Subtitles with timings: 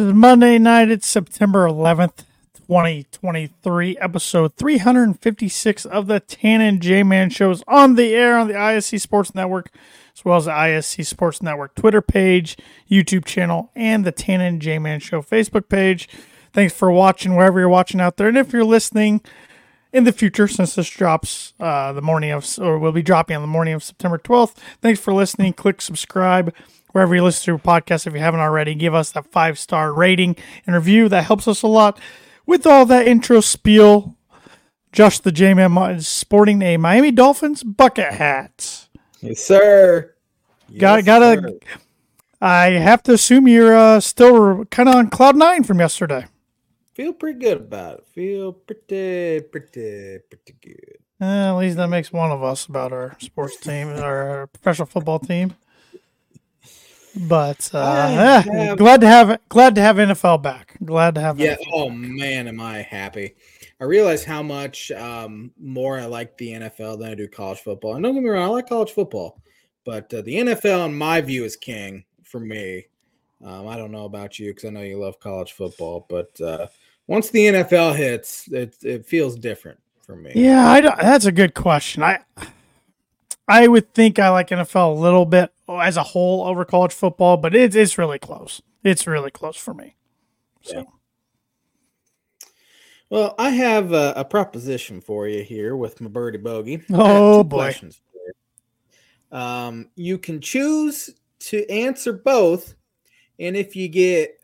[0.00, 0.90] Is Monday night.
[0.90, 2.24] It's September 11th,
[2.66, 8.54] 2023, episode 356 of the Tan and J Man shows on the air on the
[8.54, 9.70] ISC Sports Network,
[10.16, 12.56] as well as the ISC Sports Network Twitter page,
[12.90, 16.08] YouTube channel, and the Tan and J Man Show Facebook page.
[16.54, 18.28] Thanks for watching wherever you're watching out there.
[18.28, 19.20] And if you're listening
[19.92, 23.42] in the future, since this drops uh, the morning of, or will be dropping on
[23.42, 25.52] the morning of September 12th, thanks for listening.
[25.52, 26.54] Click subscribe
[26.92, 28.74] wherever you listen to a podcast if you haven't already.
[28.74, 30.36] Give us that five star rating
[30.66, 31.08] and review.
[31.08, 31.98] That helps us a lot.
[32.46, 34.16] With all that intro spiel,
[34.92, 38.88] Josh the J Man is sporting a Miami Dolphins bucket hat.
[39.20, 40.14] Yes, sir.
[40.78, 41.42] Got Yes, gotta.
[41.42, 41.58] sir.
[42.40, 46.24] I have to assume you're uh, still kind of on cloud nine from yesterday.
[46.94, 48.06] feel pretty good about it.
[48.14, 50.96] Feel pretty, pretty, pretty good.
[51.20, 55.18] Eh, at least that makes one of us about our sports team, our professional football
[55.18, 55.54] team.
[57.16, 60.76] But uh, have- glad to have glad to have NFL back.
[60.84, 61.54] Glad to have Yeah.
[61.56, 61.98] NFL Oh back.
[61.98, 63.34] man, am I happy?
[63.80, 67.94] I realize how much um, more I like the NFL than I do college football.
[67.94, 69.40] And don't get me wrong, I like college football,
[69.84, 72.86] but uh, the NFL, in my view, is king for me.
[73.42, 76.66] Um, I don't know about you because I know you love college football, but uh,
[77.06, 80.32] once the NFL hits, it it feels different for me.
[80.34, 82.02] Yeah, I don't, that's a good question.
[82.02, 82.18] I
[83.50, 87.36] I would think I like NFL a little bit as a whole over college football,
[87.36, 88.62] but it's it's really close.
[88.84, 89.96] It's really close for me.
[90.62, 90.86] So
[93.10, 96.82] Well, I have a, a proposition for you here with my birdie bogey.
[96.90, 97.74] Oh, boy.
[97.82, 97.90] you.
[99.36, 101.10] Um, you can choose
[101.40, 102.74] to answer both,
[103.40, 104.40] and if you get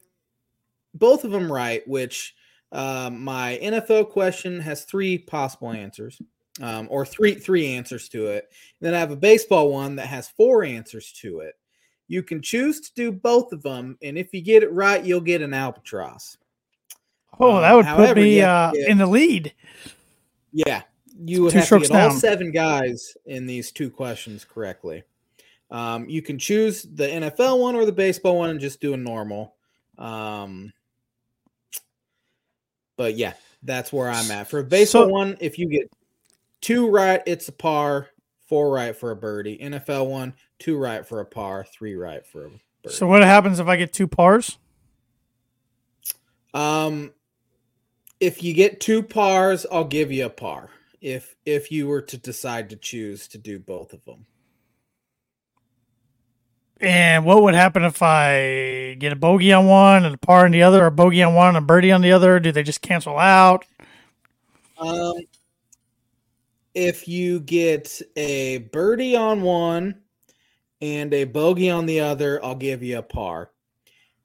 [0.94, 2.34] both of them right, which
[2.72, 6.20] um, my NFL question has three possible answers,
[6.62, 8.50] um, or three three answers to it.
[8.80, 11.54] Then I have a baseball one that has four answers to it.
[12.08, 15.20] You can choose to do both of them, and if you get it right, you'll
[15.20, 16.36] get an albatross.
[17.38, 19.52] Oh, Um, that would put me uh, get- in the lead.
[20.52, 20.82] Yeah,
[21.24, 25.02] you would Two have to get all seven guys in these two questions correctly.
[25.70, 28.96] Um, you can choose the NFL one or the baseball one and just do a
[28.96, 29.56] normal.
[29.98, 30.72] Um,
[32.96, 35.36] but yeah, that's where I'm at for a baseball So- one.
[35.40, 35.90] If you get
[36.60, 38.08] two right, it's a par.
[38.48, 39.58] Four right for a birdie.
[39.58, 41.64] NFL one, two right for a par.
[41.64, 42.94] Three right for a birdie.
[42.94, 44.58] So what happens if I get two pars?
[46.54, 47.12] Um,
[48.20, 50.70] if you get two pars, I'll give you a par.
[51.00, 54.26] If if you were to decide to choose to do both of them,
[56.80, 60.50] And what would happen if I get a bogey on one and a par on
[60.50, 62.38] the other, or a bogey on one and a birdie on the other?
[62.38, 63.64] Do they just cancel out?
[64.78, 65.14] um,
[66.76, 69.98] if you get a birdie on one
[70.82, 73.50] and a bogey on the other, I'll give you a par.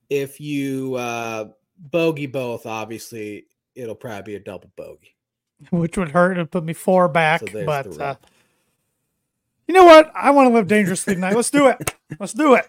[0.09, 1.47] If you uh,
[1.77, 5.15] bogey both, obviously it'll probably be a double bogey.
[5.71, 6.37] Which would hurt.
[6.37, 7.39] It would put me four back.
[7.39, 8.15] So but uh,
[9.65, 10.11] you know what?
[10.13, 11.35] I want to live dangerously tonight.
[11.35, 11.95] Let's do it.
[12.19, 12.67] Let's do it.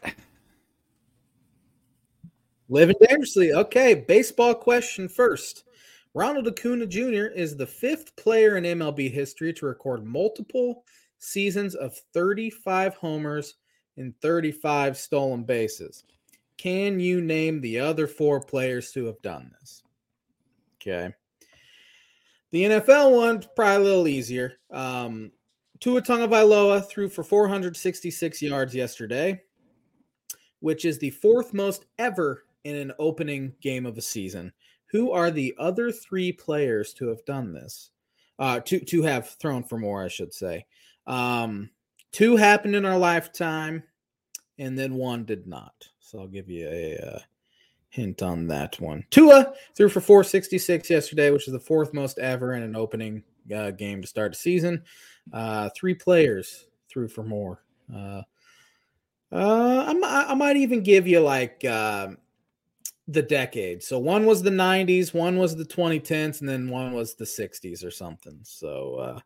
[2.69, 3.53] Living dangerously.
[3.53, 5.65] Okay, baseball question first.
[6.15, 7.27] Ronald Acuna Jr.
[7.27, 10.85] is the fifth player in MLB history to record multiple
[11.19, 13.55] seasons of 35 homers
[13.97, 16.05] and 35 stolen bases.
[16.59, 19.83] Can you name the other four players to have done this?
[20.81, 21.15] Okay.
[22.51, 24.55] The NFL one's probably a little easier.
[24.71, 25.33] Um,
[25.81, 29.41] Tua Tagovailoa threw for 466 yards yesterday
[30.63, 34.53] which is the fourth most ever in an opening game of a season.
[34.93, 37.91] Who are the other three players to have done this?
[38.39, 40.67] Uh, to to have thrown for more, I should say.
[41.07, 41.71] Um,
[42.13, 43.83] two happened in our lifetime,
[44.59, 45.89] and then one did not.
[46.01, 47.19] So I'll give you a uh,
[47.89, 49.05] hint on that one.
[49.11, 53.23] Tua threw for 466 yesterday, which is the fourth most ever in an opening
[53.55, 54.83] uh, game to start a season.
[55.33, 57.63] Uh, three players threw for more.
[57.95, 58.23] Uh,
[59.31, 62.19] uh, I, I might even give you like um
[63.13, 63.83] the decade.
[63.83, 67.85] So one was the 90s, one was the 2010s, and then one was the 60s
[67.85, 68.39] or something.
[68.43, 69.21] So uh,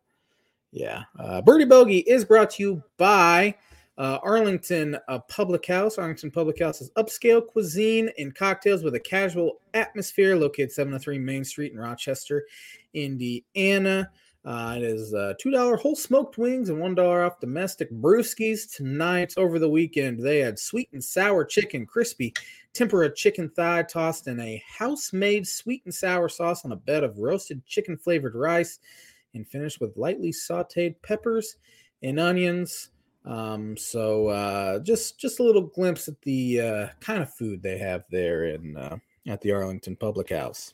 [0.71, 3.55] yeah, uh, Birdie Bogey is brought to you by
[3.97, 5.97] uh, Arlington uh, Public House.
[5.97, 10.35] Arlington Public House is upscale cuisine and cocktails with a casual atmosphere.
[10.35, 12.45] Located 703 Main Street in Rochester,
[12.93, 14.09] Indiana.
[14.47, 18.73] Uh, it is uh, two dollar whole smoked wings and one dollar off domestic brewskis
[18.73, 19.33] tonight.
[19.35, 22.33] Over the weekend, they had sweet and sour chicken, crispy
[22.71, 27.17] tempura chicken thigh tossed in a house-made sweet and sour sauce on a bed of
[27.17, 28.79] roasted chicken flavored rice,
[29.33, 31.57] and finished with lightly sautéed peppers
[32.01, 32.91] and onions.
[33.25, 37.77] Um, so uh, just just a little glimpse at the uh, kind of food they
[37.79, 38.95] have there in uh,
[39.27, 40.73] at the Arlington Public House.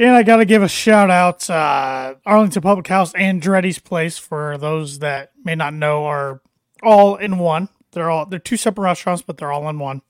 [0.00, 4.16] And I got to give a shout out uh, Arlington Public House and Dreddy's Place
[4.16, 6.40] for those that may not know are
[6.82, 7.68] all in one.
[7.92, 10.00] They're all they're two separate restaurants, but they're all in one.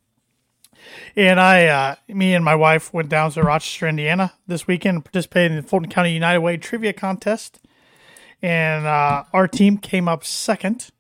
[1.17, 5.05] And I, uh, me and my wife went down to Rochester, Indiana this weekend and
[5.05, 7.59] participated in the Fulton County United Way trivia contest.
[8.41, 10.93] And uh, our team came up second,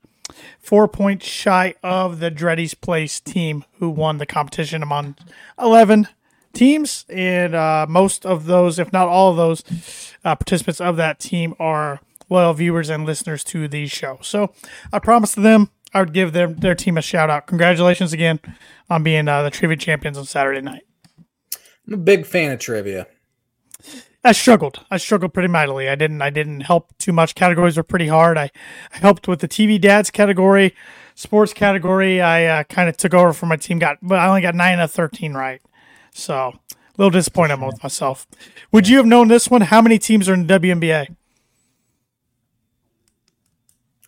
[0.59, 5.15] four points shy of the Dreddy's Place team who won the competition among
[5.61, 6.09] 11
[6.52, 7.05] teams.
[7.08, 9.62] And uh, most of those, if not all of those,
[10.25, 14.19] uh, participants of that team are loyal viewers and listeners to the show.
[14.23, 14.52] So
[14.93, 17.47] I promised them I would give their, their team a shout out.
[17.47, 18.41] Congratulations again
[18.88, 20.82] on being uh, the trivia champions on Saturday night.
[21.87, 23.06] I'm a big fan of trivia.
[24.23, 24.85] I struggled.
[24.91, 25.88] I struggled pretty mightily.
[25.88, 26.20] I didn't.
[26.20, 27.35] I didn't help too much.
[27.35, 28.37] Categories were pretty hard.
[28.37, 28.50] I,
[28.93, 30.75] I helped with the TV dads category,
[31.14, 32.20] sports category.
[32.20, 33.79] I uh, kind of took over for my team.
[33.79, 35.62] Got, but I only got nine out of thirteen right.
[36.12, 36.55] So a
[36.97, 38.27] little disappointed with myself.
[38.73, 39.62] Would you have known this one?
[39.62, 41.17] How many teams are in the WNBA?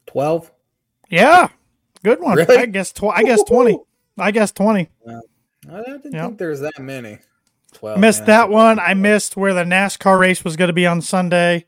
[0.06, 0.50] Twelve.
[1.08, 1.49] Yeah,
[2.02, 2.37] good one.
[2.37, 2.56] Really?
[2.56, 2.93] I guess.
[2.93, 3.78] Tw- I guess twenty.
[4.19, 4.88] I guess twenty.
[5.70, 6.25] I didn't Yep.
[6.25, 7.19] think there was that many.
[7.72, 7.99] Twelve.
[7.99, 8.26] missed yeah.
[8.26, 8.78] that one.
[8.78, 11.66] I missed where the NASCAR race was going to be on Sunday.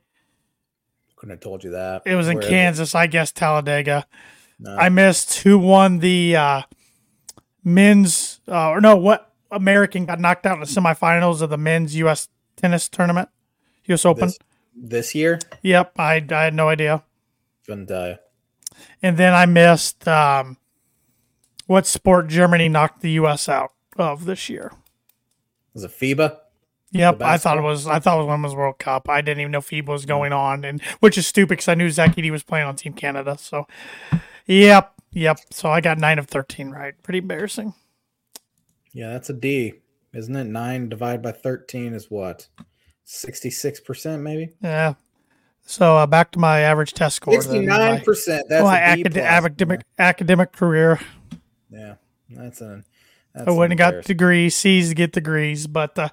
[1.16, 2.02] Couldn't have told you that.
[2.04, 4.06] It was in Where is Kansas, I guess Talladega.
[4.58, 4.76] No.
[4.76, 6.62] I missed who won the uh,
[7.64, 11.94] men's uh, or no, what American got knocked out in the semifinals of the men's
[11.96, 12.28] U.S.
[12.56, 13.28] tennis tournament,
[13.86, 14.04] U.S.
[14.04, 14.28] Open.
[14.28, 14.38] this,
[14.74, 15.38] this year.
[15.62, 17.02] Yep, I, I had no idea.
[17.68, 18.16] And uh,
[19.02, 20.58] And then I missed um,
[21.66, 23.48] what sport Germany knocked the U.S.
[23.48, 24.72] out of this year.
[25.72, 26.38] was it FIBA?
[26.92, 27.88] Yep, I thought it was.
[27.88, 29.08] I thought it was Women's World Cup.
[29.08, 31.90] I didn't even know FIBA was going on, and which is stupid because I knew
[31.90, 33.36] Zach Edey was playing on Team Canada.
[33.36, 33.66] So,
[34.46, 35.38] yep, yep.
[35.50, 36.94] So I got nine of thirteen right.
[37.02, 37.74] Pretty embarrassing.
[38.94, 39.74] Yeah, that's a D,
[40.14, 40.44] isn't it?
[40.44, 42.46] Nine divided by thirteen is what?
[43.04, 44.52] Sixty-six percent, maybe.
[44.62, 44.94] Yeah.
[45.66, 47.34] So uh, back to my average test score.
[47.34, 47.42] then.
[47.42, 48.46] Sixty-nine My, percent.
[48.48, 51.00] That's my acad- academic academic career.
[51.70, 51.96] Yeah,
[52.30, 52.84] that's an.
[53.34, 56.08] That's I went and got degrees, C's to get degrees, but uh,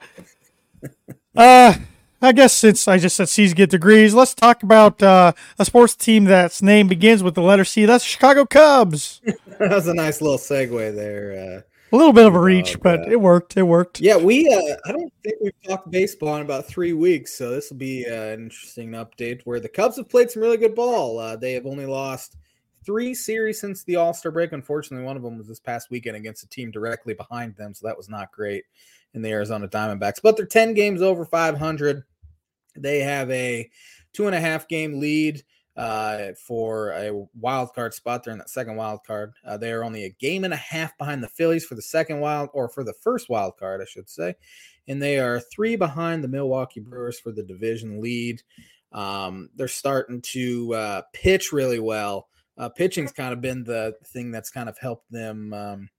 [1.36, 1.76] uh,
[2.20, 5.96] I guess since I just said C's get degrees, let's talk about uh, a sports
[5.96, 7.86] team that's name begins with the letter C.
[7.86, 9.22] That's Chicago Cubs.
[9.60, 11.64] that was a nice little segue there.
[11.92, 13.58] A little bit of a Oh, reach, but it worked.
[13.58, 14.00] It worked.
[14.00, 14.48] yeah, we.
[14.48, 18.06] Uh, I don't think we've talked baseball in about three weeks, so this will be
[18.08, 19.42] uh, an interesting update.
[19.44, 21.20] Where the Cubs have played some really good ball.
[21.20, 22.38] Uh, they have only lost
[22.86, 24.54] three series since the All Star break.
[24.54, 27.86] Unfortunately, one of them was this past weekend against a team directly behind them, so
[27.88, 28.64] that was not great
[29.14, 30.22] in the Arizona Diamondbacks.
[30.24, 32.04] But they're ten games over five hundred.
[32.78, 33.70] They have a
[34.14, 35.44] two and a half game lead
[35.78, 38.24] uh, for a wild card spot.
[38.24, 39.34] They're in that second wild card.
[39.46, 42.20] Uh, they are only a game and a half behind the Phillies for the second
[42.20, 44.36] wild, or for the first wild card, I should say.
[44.88, 48.42] And they are three behind the Milwaukee Brewers for the division lead.
[48.92, 52.28] Um, they're starting to uh, pitch really well.
[52.58, 55.90] Uh, pitching's kind of been the thing that's kind of helped them um,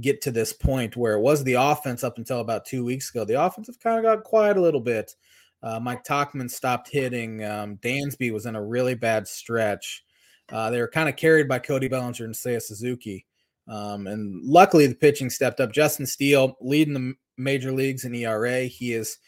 [0.00, 3.24] get to this point where it was the offense up until about two weeks ago.
[3.24, 5.14] The offense have kind of got quiet a little bit.
[5.62, 7.44] Uh, Mike Tauchman stopped hitting.
[7.44, 10.04] Um, Dansby was in a really bad stretch.
[10.50, 13.26] Uh, they were kind of carried by Cody Bellinger and Seiya Suzuki.
[13.66, 15.72] Um, and luckily, the pitching stepped up.
[15.72, 18.62] Justin Steele leading the major leagues in ERA.
[18.62, 19.18] He is,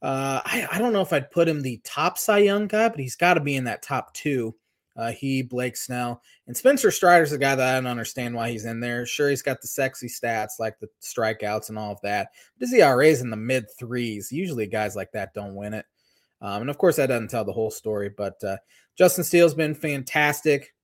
[0.00, 3.00] uh, I, I don't know if I'd put him the top Cy Young guy, but
[3.00, 4.54] he's got to be in that top two.
[4.96, 8.64] Uh, he, Blake Snell, and Spencer Strider's the guy that I don't understand why he's
[8.64, 9.04] in there.
[9.06, 12.28] Sure, he's got the sexy stats like the strikeouts and all of that.
[12.58, 14.30] But his ERA is in the mid threes.
[14.30, 15.86] Usually, guys like that don't win it.
[16.40, 18.08] Um, and of course, that doesn't tell the whole story.
[18.08, 18.58] But uh,
[18.96, 20.74] Justin Steele's been fantastic.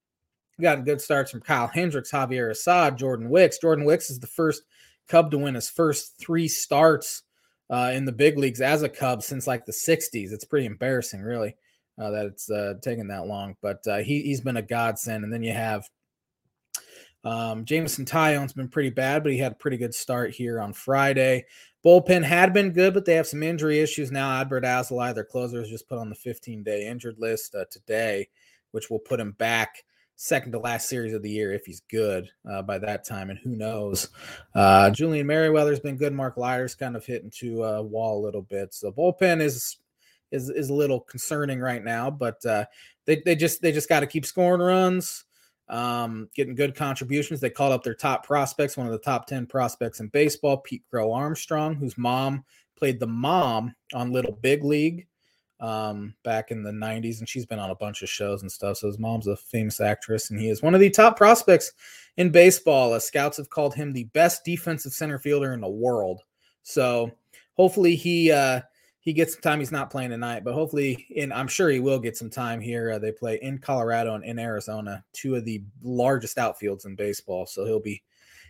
[0.57, 3.59] We got good starts from Kyle Hendricks, Javier Assad, Jordan Wicks.
[3.59, 4.63] Jordan Wicks is the first
[5.07, 7.23] Cub to win his first three starts
[7.69, 10.31] uh, in the big leagues as a Cub since like the 60s.
[10.31, 11.55] It's pretty embarrassing, really,
[12.01, 13.55] uh, that it's uh, taken that long.
[13.61, 15.23] But uh, he, he's been a godsend.
[15.23, 15.87] And then you have
[17.23, 20.73] um, Jameson Taillon's been pretty bad, but he had a pretty good start here on
[20.73, 21.45] Friday.
[21.85, 24.43] Bullpen had been good, but they have some injury issues now.
[24.43, 28.27] Adbert Alzolay, their closer, is just put on the 15 day injured list uh, today,
[28.71, 29.83] which will put him back
[30.15, 33.31] second to last series of the year if he's good uh, by that time.
[33.31, 34.09] And who knows?
[34.53, 36.13] Uh, Julian Merryweather's been good.
[36.13, 38.73] Mark Leiter's kind of hit into a wall a little bit.
[38.73, 39.77] So bullpen is
[40.31, 42.65] is is a little concerning right now, but uh,
[43.05, 45.25] they they just they just got to keep scoring runs
[45.71, 47.39] um, getting good contributions.
[47.39, 50.83] They called up their top prospects, one of the top 10 prospects in baseball, Pete
[50.89, 52.43] Crow Armstrong, whose mom
[52.77, 55.07] played the mom on Little Big League
[55.61, 58.77] um, back in the 90s, and she's been on a bunch of shows and stuff.
[58.77, 61.71] So his mom's a famous actress, and he is one of the top prospects
[62.17, 62.93] in baseball.
[62.93, 66.21] Uh, scouts have called him the best defensive center fielder in the world.
[66.63, 67.11] So
[67.53, 68.61] hopefully he uh,
[69.01, 69.59] he gets some time.
[69.59, 72.91] He's not playing tonight, but hopefully, and I'm sure he will get some time here.
[72.91, 77.47] Uh, they play in Colorado and in Arizona, two of the largest outfields in baseball,
[77.47, 78.03] so he'll be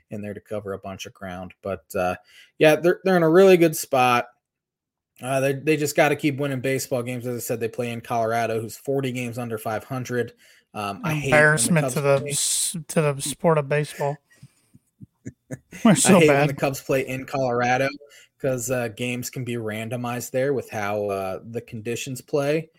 [0.10, 1.53] in there to cover a bunch of ground.
[1.62, 2.15] But uh,
[2.58, 4.27] yeah, they're they're in a really good spot.
[5.22, 7.25] Uh, they they just got to keep winning baseball games.
[7.25, 10.34] As I said, they play in Colorado, who's 40 games under 500.
[10.74, 12.84] Um, I embarrassment the to the play.
[12.89, 14.17] to the sport of baseball.
[15.86, 16.39] We're so I hate bad.
[16.39, 17.88] when the Cubs play in Colorado
[18.41, 22.69] because uh, games can be randomized there with how uh, the conditions play.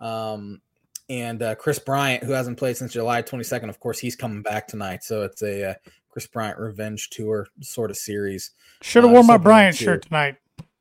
[0.00, 0.60] Um,
[1.08, 4.66] and uh, Kris Bryant, who hasn't played since July 22nd, of course, he's coming back
[4.66, 5.04] tonight.
[5.04, 5.74] So it's a uh,
[6.10, 8.50] Kris Bryant revenge tour sort of series.
[8.82, 10.36] Should have uh, worn my Bryant shirt tonight.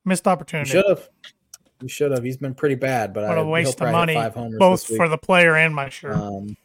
[0.06, 0.72] Missed opportunity.
[0.72, 1.08] Should have.
[1.82, 2.24] We should have.
[2.24, 4.16] He's been pretty bad, but what a waste of money,
[4.58, 6.16] both for the player and my shirt.
[6.16, 6.56] Um,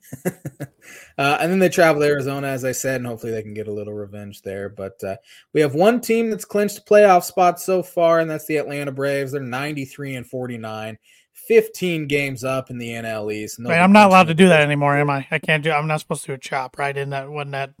[0.26, 3.68] uh, and then they travel to Arizona, as I said, and hopefully they can get
[3.68, 4.68] a little revenge there.
[4.68, 5.16] But uh,
[5.52, 9.32] we have one team that's clinched playoff spots so far, and that's the Atlanta Braves.
[9.32, 10.98] They're 93 and 49,
[11.32, 13.58] 15 games up in the NL East.
[13.60, 15.26] Wait, I'm not allowed to do that anymore, am I?
[15.30, 15.70] I can't do.
[15.70, 16.96] I'm not supposed to do a chop, right?
[16.96, 17.74] In that, wasn't that?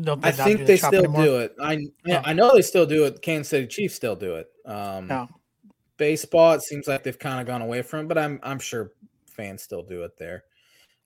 [0.00, 1.24] Don't I think they still anymore?
[1.24, 1.54] do it.
[1.60, 2.30] I yeah, oh.
[2.30, 3.22] I know they still do it.
[3.22, 4.48] Kansas City Chiefs still do it.
[4.64, 5.28] Um, no.
[5.98, 8.92] Baseball, it seems like they've kind of gone away from, it, but I'm I'm sure
[9.26, 10.44] fans still do it there.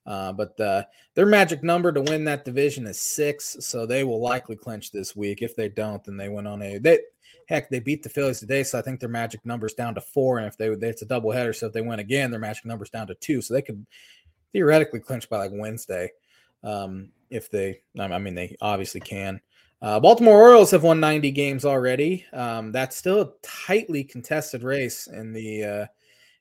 [0.05, 0.83] Uh, but uh,
[1.15, 5.15] their magic number to win that division is six, so they will likely clinch this
[5.15, 5.41] week.
[5.41, 6.99] If they don't, then they went on a they
[7.47, 10.39] heck they beat the Phillies today, so I think their magic number's down to four.
[10.39, 13.07] And if they it's a doubleheader, so if they win again, their magic number's down
[13.07, 13.85] to two, so they could
[14.51, 16.11] theoretically clinch by like Wednesday.
[16.63, 19.41] Um, if they, I mean, they obviously can.
[19.81, 22.25] Uh, Baltimore Orioles have won 90 games already.
[22.31, 25.85] Um, that's still a tightly contested race in the uh,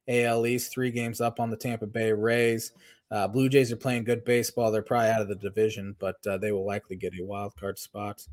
[0.07, 2.71] AL East, three games up on the Tampa Bay Rays.
[3.13, 4.71] Uh, Blue Jays are playing good baseball.
[4.71, 7.79] They're probably out of the division, but uh, they will likely get a wild card
[7.79, 8.27] spot.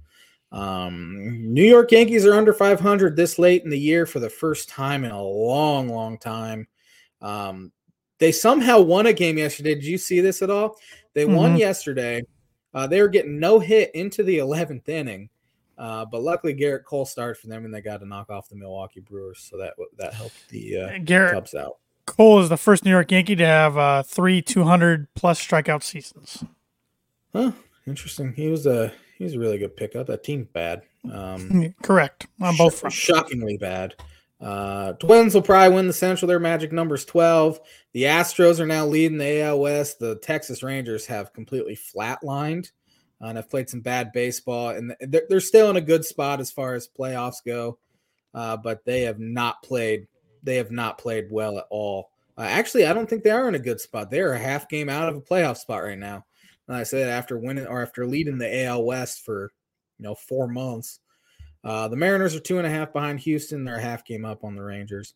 [0.53, 4.69] Um, New York Yankees are under 500 this late in the year for the first
[4.69, 6.65] time in a long, long time.
[7.21, 7.73] Um,
[8.19, 9.75] they somehow won a game yesterday.
[9.75, 10.77] Did you see this at all?
[11.13, 11.35] They mm-hmm.
[11.35, 12.23] won yesterday.
[12.73, 15.29] Uh, they were getting no hit into the 11th inning,
[15.77, 18.55] uh, but luckily Gerrit Cole started for them, and they got to knock off the
[18.55, 21.77] Milwaukee Brewers, so that that helped the uh, Gerrit, Cubs out.
[22.09, 26.43] Cole is the first New York Yankee to have uh, three 200 plus strikeout seasons.
[27.33, 27.51] Huh.
[27.87, 28.33] Interesting.
[28.33, 30.07] He was a he was a really good pickup.
[30.07, 30.83] That team's bad.
[31.11, 32.97] Um, Correct on both sh- fronts.
[32.97, 33.95] Shockingly bad.
[34.41, 36.27] Uh, Twins will probably win the Central.
[36.27, 37.59] Their magic number is 12.
[37.93, 39.99] The Astros are now leading the AL West.
[39.99, 42.71] The Texas Rangers have completely flatlined
[43.21, 44.69] uh, and have played some bad baseball.
[44.69, 47.79] And they're, they're still in a good spot as far as playoffs go,
[48.33, 50.07] uh, but they have not played
[50.43, 52.11] they have not played well at all.
[52.37, 54.09] Uh, actually, I don't think they are in a good spot.
[54.09, 56.25] They're a half game out of a playoff spot right now.
[56.67, 59.51] Like I said, after winning or after leading the AL West for
[59.97, 60.99] you know four months,
[61.63, 63.63] uh, the Mariners are two and a half behind Houston.
[63.63, 65.13] They're a half game up on the Rangers.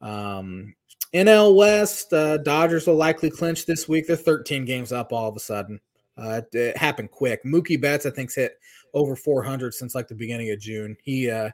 [0.00, 0.74] Um,
[1.14, 4.06] NL West, uh, Dodgers will likely clinch this week.
[4.06, 5.80] They're 13 games up all of a sudden.
[6.18, 7.44] Uh, it, it, happened quick.
[7.44, 8.58] Mookie Betts, I think's hit
[8.94, 10.96] over 400 since like the beginning of June.
[11.02, 11.50] He uh,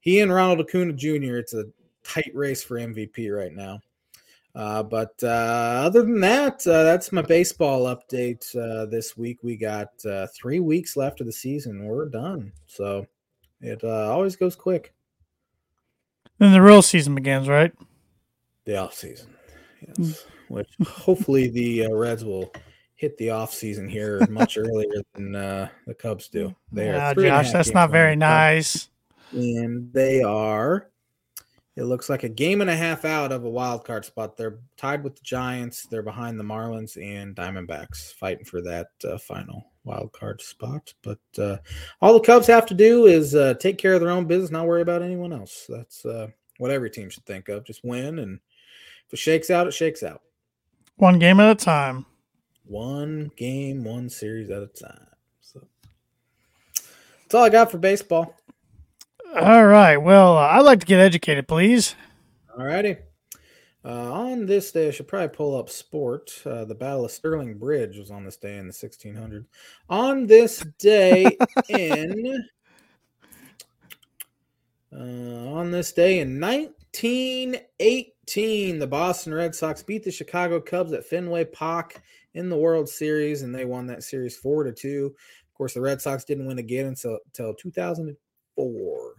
[0.00, 1.36] he and Ronald Acuna Jr.
[1.36, 1.64] It's a
[2.06, 3.80] tight race for MVP right now.
[4.56, 9.42] Uh, but uh, other than that, uh, that's my baseball update uh, this week.
[9.42, 11.84] We got uh, three weeks left of the season.
[11.84, 12.52] We're done.
[12.66, 13.06] So
[13.60, 14.94] it uh, always goes quick.
[16.38, 17.70] Then the real season begins, right?
[18.64, 19.28] The off season,
[19.86, 19.98] yes.
[19.98, 20.24] Mm.
[20.48, 22.50] Which hopefully the Reds will
[22.94, 26.54] hit the off season here much earlier than the Cubs do.
[26.72, 28.88] They are Josh, that's not very nice.
[29.32, 30.88] And they are
[31.76, 34.36] it looks like a game and a half out of a wild card spot.
[34.36, 35.86] They're tied with the Giants.
[35.86, 40.94] They're behind the Marlins and Diamondbacks, fighting for that uh, final wild card spot.
[41.02, 41.58] But uh,
[42.00, 44.66] all the Cubs have to do is uh, take care of their own business, not
[44.66, 45.66] worry about anyone else.
[45.68, 47.64] That's uh, what every team should think of.
[47.64, 48.40] Just win, and
[49.06, 50.22] if it shakes out, it shakes out.
[50.96, 52.06] One game at a time.
[52.64, 55.06] One game, one series at a time.
[55.42, 55.66] So
[57.22, 58.34] that's all I got for baseball.
[59.34, 59.96] All right.
[59.96, 61.96] Well, uh, I'd like to get educated, please.
[62.56, 62.96] All righty.
[63.84, 66.42] Uh, on this day, I should probably pull up sport.
[66.44, 69.46] Uh, the Battle of Stirling Bridge was on this day in the 1600s.
[69.88, 72.44] On this day in
[74.92, 81.04] uh, on this day in 1918, the Boston Red Sox beat the Chicago Cubs at
[81.04, 82.00] Fenway Park
[82.34, 85.14] in the World Series, and they won that series four to two.
[85.48, 87.54] Of course, the Red Sox didn't win again until, until
[88.56, 89.12] 2004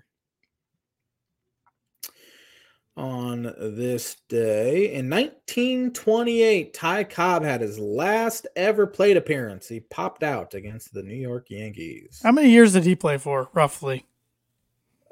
[2.98, 4.94] on this day.
[4.94, 9.68] In 1928, Ty Cobb had his last ever plate appearance.
[9.68, 12.20] He popped out against the New York Yankees.
[12.24, 14.06] How many years did he play for, roughly?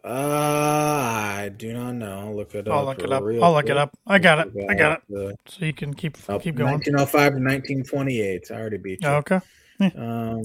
[0.03, 2.33] Uh, I do not know.
[2.35, 2.97] Look it I'll up.
[2.97, 3.23] look it up.
[3.23, 3.97] I'll look it up.
[4.05, 4.53] I got it.
[4.69, 5.39] I got it.
[5.47, 6.73] So you can keep oh, keep going.
[6.73, 8.51] 1905 to 1928.
[8.51, 9.07] I already beat you.
[9.07, 9.39] Oh, okay.
[9.79, 10.43] Um,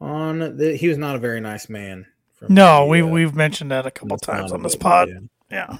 [0.00, 2.06] on the, he was not a very nice man.
[2.36, 5.08] From No, the, we uh, we've mentioned that a couple times on this pod.
[5.08, 5.18] yeah.
[5.50, 5.78] Yeah.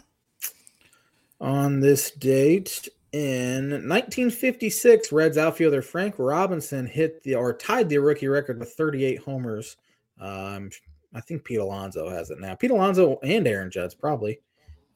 [1.40, 8.28] On this date in 1956, Reds outfielder Frank Robinson hit the or tied the rookie
[8.28, 9.76] record with 38 homers.
[10.20, 10.70] Um,
[11.14, 12.54] I think Pete Alonso has it now.
[12.54, 14.40] Pete Alonso and Aaron Judge probably.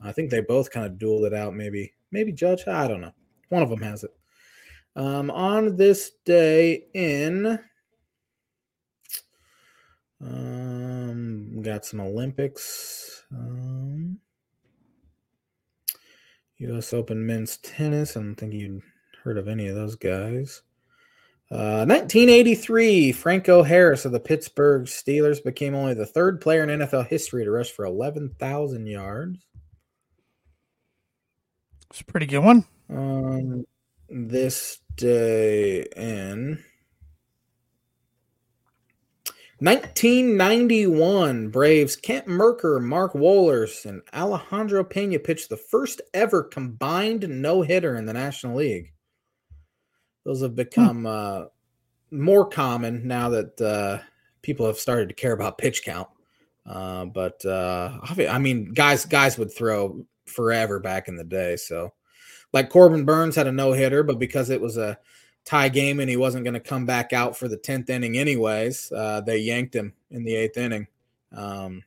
[0.02, 1.54] I think they both kind of dueled it out.
[1.54, 2.66] Maybe, maybe Judge.
[2.66, 3.12] I don't know.
[3.50, 4.14] One of them has it.
[4.96, 7.58] Um, on this day in,
[10.22, 10.59] um, we
[11.62, 13.24] got some Olympics.
[13.32, 14.18] Um,
[16.58, 16.92] U.S.
[16.92, 18.16] Open men's tennis.
[18.16, 18.82] I don't think you'd
[19.22, 20.62] heard of any of those guys.
[21.50, 27.08] Uh, 1983, Franco Harris of the Pittsburgh Steelers became only the third player in NFL
[27.08, 29.44] history to rush for 11,000 yards.
[31.90, 32.64] It's a pretty good one.
[32.88, 33.64] On
[34.08, 36.62] this day in
[39.60, 47.60] 1991, Braves Kent Mercker, Mark Wohlers, and Alejandro Pena pitched the first ever combined no
[47.60, 48.94] hitter in the National League.
[50.24, 51.44] Those have become uh,
[52.10, 53.98] more common now that uh,
[54.40, 56.08] people have started to care about pitch count.
[56.64, 57.98] Uh, but uh,
[58.30, 61.56] I mean, guys, guys would throw forever back in the day.
[61.56, 61.92] So,
[62.54, 64.98] like Corbin Burnes had a no hitter, but because it was a
[65.44, 68.92] tie game and he wasn't going to come back out for the 10th inning anyways.
[68.92, 70.86] Uh, they yanked him in the eighth inning.
[71.36, 71.82] Um,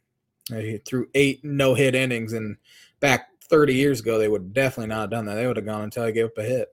[0.49, 2.57] he threw eight no hit innings and
[2.99, 5.35] back 30 years ago they would definitely not have done that.
[5.35, 6.69] They would have gone until he gave up a hit.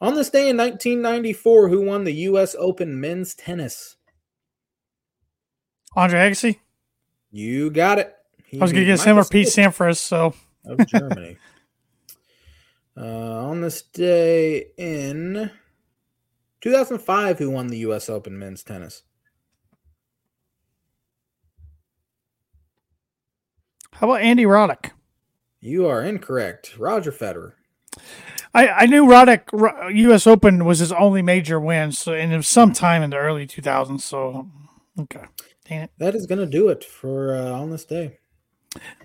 [0.00, 3.96] On this day in 1994 who won the us open men's tennis?
[5.94, 6.58] Andre Agassi.
[7.30, 8.14] you got it.
[8.44, 9.96] He I was gonna beat guess him or Pete Sampras.
[9.96, 10.34] So.
[10.66, 11.36] of germany
[12.96, 15.50] uh, on this day in
[16.60, 19.02] 2005 who won the us open men's tennis
[23.92, 24.90] how about Andy Roddick?
[25.60, 26.78] You are incorrect.
[26.78, 27.52] Roger Federer.
[28.54, 30.26] I, I knew Roddick U.S.
[30.26, 34.00] Open was his only major win, so and it was sometime in the early 2000s.
[34.00, 34.48] So
[34.98, 35.24] okay,
[35.68, 35.90] dang it.
[35.98, 38.18] That is going to do it for uh, on this day.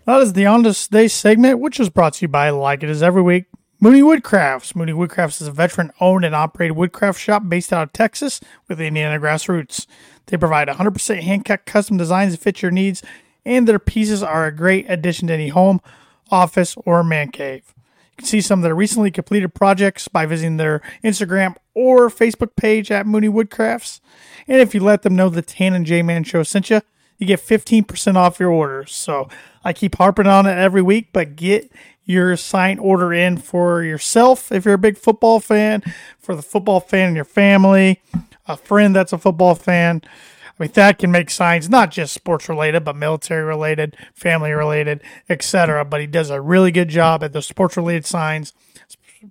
[0.06, 2.90] That is the On This Day segment, which is brought to you by Like It
[2.90, 3.46] Is Every Week.
[3.84, 4.76] Mooney Woodcrafts.
[4.76, 8.80] Mooney Woodcrafts is a veteran owned and operated woodcraft shop based out of Texas with
[8.80, 9.88] Indiana grassroots.
[10.28, 13.02] They provide 100% hand cut custom designs that fit your needs,
[13.44, 15.82] and their pieces are a great addition to any home,
[16.30, 17.74] office, or man cave.
[18.12, 22.56] You can see some of their recently completed projects by visiting their Instagram or Facebook
[22.56, 24.00] page at Mooney Woodcrafts.
[24.48, 26.82] And if you let them know the Tan and J Man Show sent you,
[27.22, 28.92] you get 15% off your orders.
[28.92, 29.30] So
[29.64, 31.72] I keep harping on it every week, but get
[32.04, 35.84] your sign order in for yourself if you're a big football fan,
[36.18, 38.02] for the football fan in your family,
[38.48, 40.02] a friend that's a football fan.
[40.04, 45.02] I mean, that can make signs, not just sports related, but military related, family related,
[45.30, 45.86] etc.
[45.86, 48.52] But he does a really good job at the sports related signs,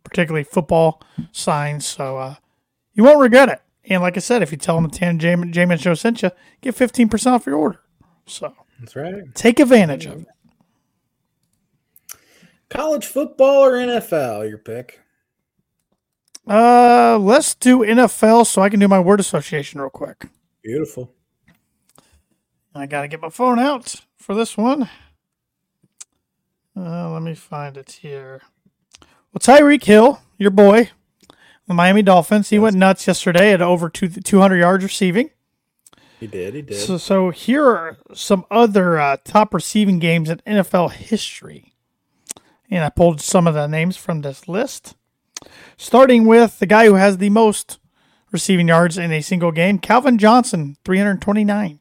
[0.05, 1.87] particularly football signs.
[1.87, 2.35] So uh,
[2.95, 3.61] you won't regret it.
[3.85, 6.31] And like I said, if you tell them the Tan Jamin Jamin Show sent you,
[6.61, 7.81] get 15% off your order.
[8.27, 9.35] So That's right.
[9.35, 10.29] take advantage of it.
[12.69, 14.49] College football or NFL?
[14.49, 15.01] Your pick.
[16.47, 20.27] Uh, let's do NFL so I can do my word association real quick.
[20.63, 21.13] Beautiful.
[22.75, 24.89] I got to get my phone out for this one.
[26.77, 28.43] Uh, let me find it here.
[29.33, 30.91] Well, Tyreek Hill, your boy,
[31.77, 35.31] Miami Dolphins, he went nuts yesterday at over two, 200 yards receiving.
[36.19, 36.55] He did.
[36.55, 36.77] He did.
[36.77, 41.73] So, so here are some other uh, top receiving games in NFL history.
[42.71, 44.95] And I pulled some of the names from this list.
[45.77, 47.79] Starting with the guy who has the most
[48.31, 51.81] receiving yards in a single game, Calvin Johnson, 329.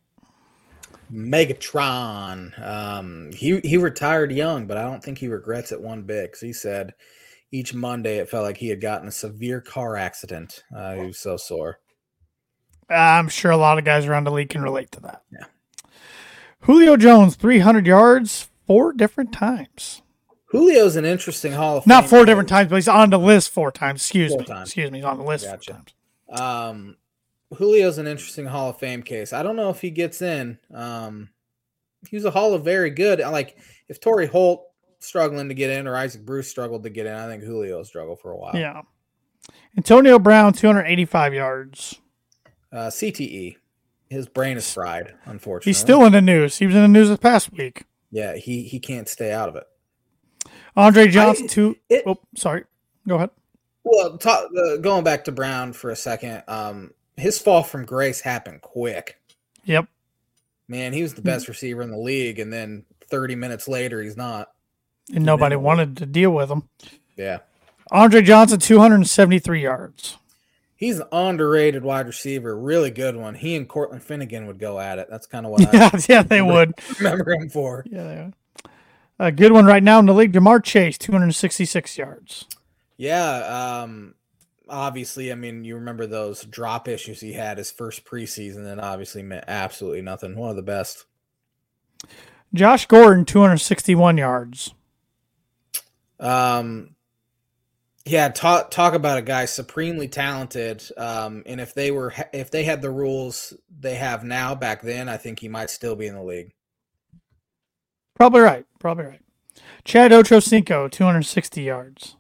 [1.12, 2.60] Megatron.
[2.64, 6.42] Um, he he retired young, but I don't think he regrets it one bit because
[6.42, 6.94] he said
[7.52, 10.64] each Monday it felt like he had gotten a severe car accident.
[10.76, 11.80] Uh, he was so sore.
[12.90, 15.22] I'm sure a lot of guys around the league can relate to that.
[15.32, 15.46] Yeah.
[16.62, 20.02] Julio Jones, 300 yards, four different times.
[20.52, 21.90] Julio's an interesting Hall of Fame.
[21.90, 24.02] Not Fame four different times, but he's on the list four times.
[24.02, 24.46] Excuse Four me.
[24.46, 24.70] times.
[24.70, 24.98] Excuse me.
[25.00, 25.72] He's on the list Gotcha.
[25.74, 26.42] four times.
[26.42, 26.98] Um,
[27.56, 29.32] Julio's an interesting Hall of Fame case.
[29.34, 30.58] I don't know if he gets in.
[30.74, 31.30] Um,
[32.10, 33.20] he was a Hall of very good.
[33.20, 33.58] Like
[33.88, 34.66] if Torry Holt
[35.00, 38.20] struggling to get in or Isaac Bruce struggled to get in, I think Julio struggled
[38.20, 38.56] for a while.
[38.56, 38.82] Yeah.
[39.78, 42.00] Antonio Brown, 285 yards.
[42.72, 43.56] Uh, CTE.
[44.10, 45.14] his brain is fried.
[45.26, 46.58] Unfortunately, He's still in the news.
[46.58, 47.86] He was in the news this past week.
[48.12, 48.36] yeah.
[48.36, 49.64] He he can't stay out of it.
[50.76, 51.78] Andre Johnson, two.
[51.90, 52.64] it- Oh, sorry.
[53.08, 53.30] Go ahead.
[53.84, 58.22] Well, ta- uh, going back to Brown for a second, um, his fall from grace
[58.22, 59.20] happened quick.
[59.66, 59.88] Yep.
[60.68, 64.16] Man, he was the best receiver in the league, and then 30 minutes later, he's
[64.18, 64.50] not.
[65.14, 65.64] And nobody Minimum.
[65.66, 66.64] wanted to deal with him.
[67.16, 67.40] Yeah,
[67.92, 70.18] Andre Johnson, 273 yards.
[70.76, 73.36] he's an underrated wide receiver, really good one.
[73.36, 75.08] He and Cortland Finnegan would go at it.
[75.10, 76.74] That's kind of what Yeah, yeah, they would.
[76.78, 77.84] I remember him for.
[77.90, 78.34] Yeah, they would.
[79.22, 80.32] A good one right now in the league.
[80.32, 82.46] Ja'Marr Chase, 266 yards.
[82.96, 84.14] Yeah, um,
[84.70, 89.22] obviously, I mean, you remember those drop issues he had his first preseason, and obviously
[89.24, 90.36] meant absolutely nothing.
[90.38, 91.04] One of the best.
[92.54, 94.74] Josh Gordon, 261 yards.
[96.20, 96.96] Um,
[98.06, 100.84] yeah, talk talk about a guy supremely talented.
[100.98, 105.10] Um, and if they were if they had the rules they have now back then,
[105.10, 106.52] I think he might still be in the league.
[108.16, 108.66] Probably right.
[108.80, 109.22] Probably right.
[109.86, 112.16] Chad Ochocinco, 260 yards.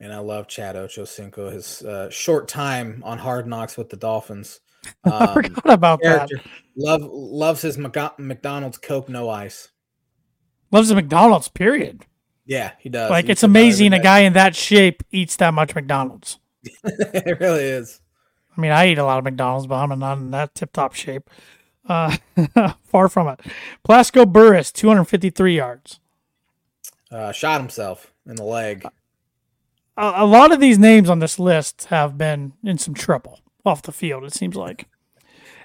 [0.00, 1.52] And I love Chad Ochocinco.
[1.52, 4.60] His uh, short time on Hard Knocks with the Dolphins.
[5.04, 6.32] I Um, forgot about that.
[6.76, 9.68] Love loves his McDonald's Coke no ice.
[10.70, 12.04] Loves the McDonald's, period.
[12.44, 13.10] Yeah, he does.
[13.10, 15.74] Like, He it's eats about every amazing a guy in that shape eats that much
[15.74, 16.38] McDonald's.
[16.84, 18.00] it really is.
[18.56, 20.94] I mean, I eat a lot of McDonald's, but I'm not in that tip top
[20.94, 21.30] shape.
[21.88, 22.16] Uh,
[22.84, 23.40] far from it.
[23.84, 26.00] Plaxico Burress, 253 yards.
[27.10, 28.84] Uh, shot himself in the leg.
[29.96, 33.80] A, a lot of these names on this list have been in some trouble off
[33.82, 34.86] the field, it seems like.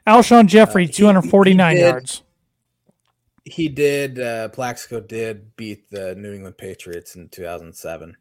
[0.07, 2.22] Alshon Jeffery, Uh, he- he 249 did- yards.
[3.45, 4.19] He did.
[4.19, 8.15] Uh, Plaxico did beat the New England Patriots in 2007.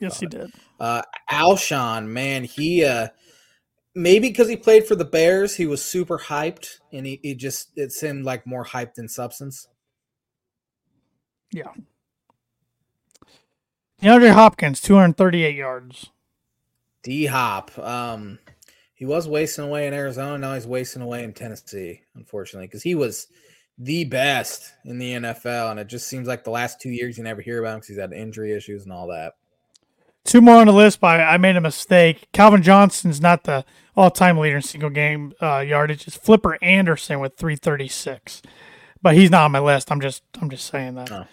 [0.00, 0.30] Yes, he it.
[0.30, 0.50] did.
[0.78, 3.08] Uh, Alshon, man, he uh,
[3.94, 7.70] maybe because he played for the Bears, he was super hyped, and he, he just
[7.76, 9.68] it seemed like more hyped than substance.
[11.52, 11.72] Yeah.
[14.02, 16.10] DeAndre Hopkins, 238 yards.
[17.02, 18.38] D Hop, um,
[18.94, 20.38] he was wasting away in Arizona.
[20.38, 23.28] Now he's wasting away in Tennessee, unfortunately, because he was
[23.78, 27.24] the best in the NFL, and it just seems like the last two years you
[27.24, 29.34] never hear about him because he's had injury issues and all that.
[30.24, 32.28] Two more on the list, but I made a mistake.
[32.32, 33.64] Calvin Johnson's not the
[33.96, 36.06] all-time leader in single game uh, yardage.
[36.06, 38.40] It's Flipper Anderson with 336,
[39.02, 39.92] but he's not on my list.
[39.92, 41.28] I'm just I'm just saying that.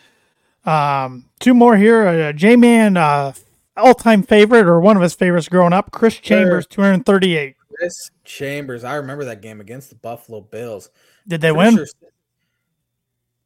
[0.66, 2.06] Um, two more here.
[2.08, 3.34] Uh, J-Man, uh,
[3.78, 7.56] all-time favorite or one of his favorites growing up, Chris Chambers, 238.
[7.78, 10.90] Chris Chambers, I remember that game against the Buffalo Bills.
[11.28, 11.76] Did they Pretty win?
[11.78, 11.88] sure-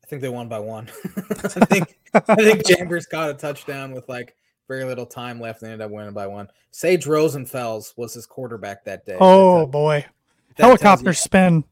[0.06, 0.88] I think they won by one.
[1.18, 4.36] I think I think Chambers caught a touchdown with like
[4.68, 5.62] very little time left.
[5.62, 6.48] They ended up winning by one.
[6.70, 9.18] Sage Rosenfels was his quarterback that day.
[9.20, 10.06] Oh That- boy,
[10.58, 11.64] that helicopter spin.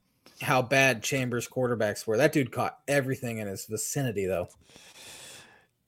[0.41, 2.17] how bad Chambers quarterbacks were.
[2.17, 4.47] That dude caught everything in his vicinity, though.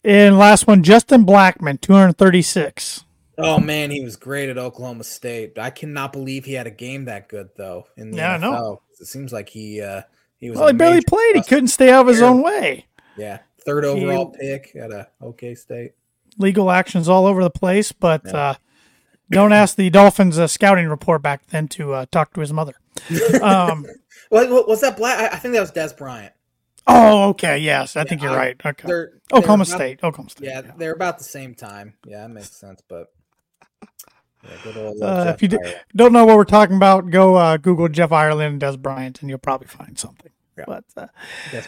[0.04, 3.06] And last one, Justin Blackmon, 236.
[3.40, 5.58] Oh man, he was great at Oklahoma State.
[5.58, 8.42] I cannot believe he had a game that good though in the Yeah, I NFL.
[8.42, 8.82] know.
[9.02, 10.04] It seems like he uh,
[10.40, 10.60] he was.
[10.60, 11.36] Well, he barely played.
[11.36, 12.88] He couldn't stay out of his own way.
[13.18, 15.94] Yeah, third overall pick at a OK State.
[16.38, 18.32] legal actions all over the place, but Yeah.
[18.38, 18.54] uh,
[19.32, 22.74] don't ask the Dolphins uh, scouting report back then to uh, talk to his mother.
[23.42, 23.86] Um,
[24.30, 24.98] What, was that?
[24.98, 25.20] Black?
[25.20, 26.34] I, I think that was Dez Bryant.
[26.88, 28.62] oh, okay, yes, I think you're I- right.
[28.66, 30.48] Okay, They're, they're Oklahoma about- State, Oklahoma State.
[30.48, 30.72] Yeah, yeah.
[30.78, 31.94] they're about the same time.
[32.06, 32.82] Yeah, that makes sense.
[32.88, 33.14] But
[33.84, 33.88] yeah,
[35.02, 35.58] Uh, if you d-
[35.96, 39.30] don't know what we're talking about, go uh, Google Jeff Ireland and Dez Bryant, and
[39.30, 40.32] you'll probably find something.
[40.58, 40.64] Yeah.
[40.68, 41.08] But uh,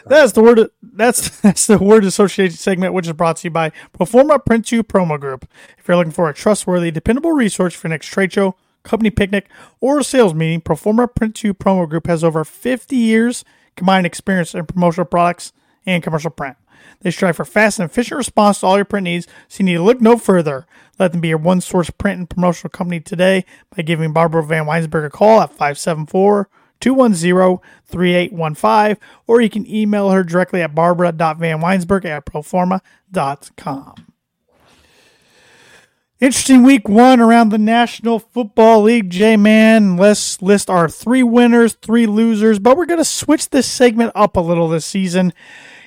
[0.06, 0.70] that's the word.
[0.82, 4.84] That's that's the word association segment, which is brought to you by Proforma Print 2
[4.84, 5.48] Promo Group.
[5.78, 9.50] If you're looking for a trustworthy, dependable resource for your next trade show, company picnic,
[9.82, 13.44] or a sales meeting, Proforma Print 2 Promo Group has over 50 years
[13.76, 15.52] combined experience in promotional products
[15.88, 16.58] and commercial print.
[17.02, 19.74] They strive for fast and efficient response to all your print needs, so you need
[19.76, 20.68] to look no further.
[21.00, 23.46] Let them be your one source print and promotional company today
[23.76, 30.24] by giving Barbara VanWynsberghe a call at 574 210 3815, or you can email her
[30.24, 33.96] directly at barbara.vanwynsberghe at proforma.com.
[36.20, 39.98] Interesting week one around the National Football League, J Man.
[39.98, 44.36] Let's list our three winners, three losers, but we're going to switch this segment up
[44.36, 45.32] a little this season.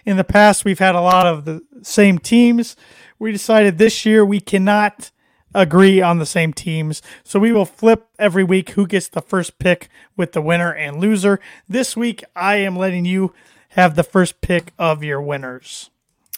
[0.04, 2.76] In the past, we've had a lot of the same teams.
[3.18, 5.10] We decided this year we cannot
[5.54, 7.02] agree on the same teams.
[7.24, 11.00] So we will flip every week who gets the first pick with the winner and
[11.00, 11.40] loser.
[11.68, 13.34] This week, I am letting you
[13.70, 15.90] have the first pick of your winners.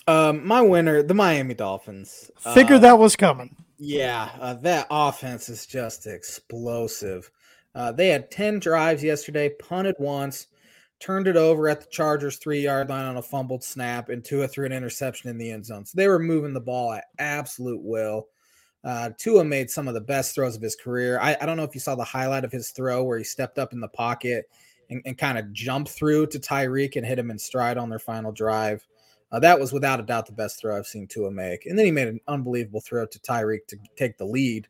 [0.07, 2.31] Um, my winner, the Miami Dolphins.
[2.55, 3.57] Figure Uh, that was coming.
[3.79, 7.31] Yeah, uh, that offense is just explosive.
[7.75, 10.46] Uh, they had 10 drives yesterday, punted once,
[11.03, 14.47] turned it over at the Chargers three yard line on a fumbled snap, and Tua
[14.47, 15.85] threw an interception in the end zone.
[15.85, 18.29] So they were moving the ball at absolute will.
[18.85, 21.19] Uh, Tua made some of the best throws of his career.
[21.21, 23.59] I, I, don't know if you saw the highlight of his throw where he stepped
[23.59, 24.51] up in the pocket
[24.91, 28.01] and, and kind of jumped through to Tyreek and hit him in stride on their
[28.01, 28.85] final drive.
[29.31, 31.67] Uh, that was without a doubt the best throw I've seen Tua make.
[31.67, 34.67] And then he made an unbelievable throw to Tyreek to take the lead.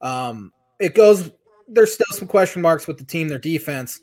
[0.00, 1.30] Um, it goes,
[1.68, 3.28] there's still some question marks with the team.
[3.28, 4.00] Their defense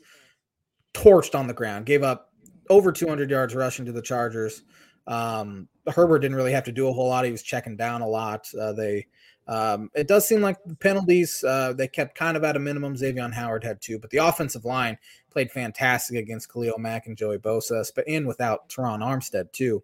[0.94, 2.32] torched on the ground, gave up
[2.68, 4.62] over 200 yards rushing to the Chargers.
[5.06, 7.24] Um, Herbert didn't really have to do a whole lot.
[7.24, 8.48] He was checking down a lot.
[8.58, 9.06] Uh, they
[9.48, 12.96] um, it does seem like the penalties uh, they kept kind of at a minimum.
[12.96, 14.96] Xavier Howard had two, but the offensive line
[15.30, 19.82] played fantastic against Khalil Mack and Joey Bosa, but in without Terron Armstead too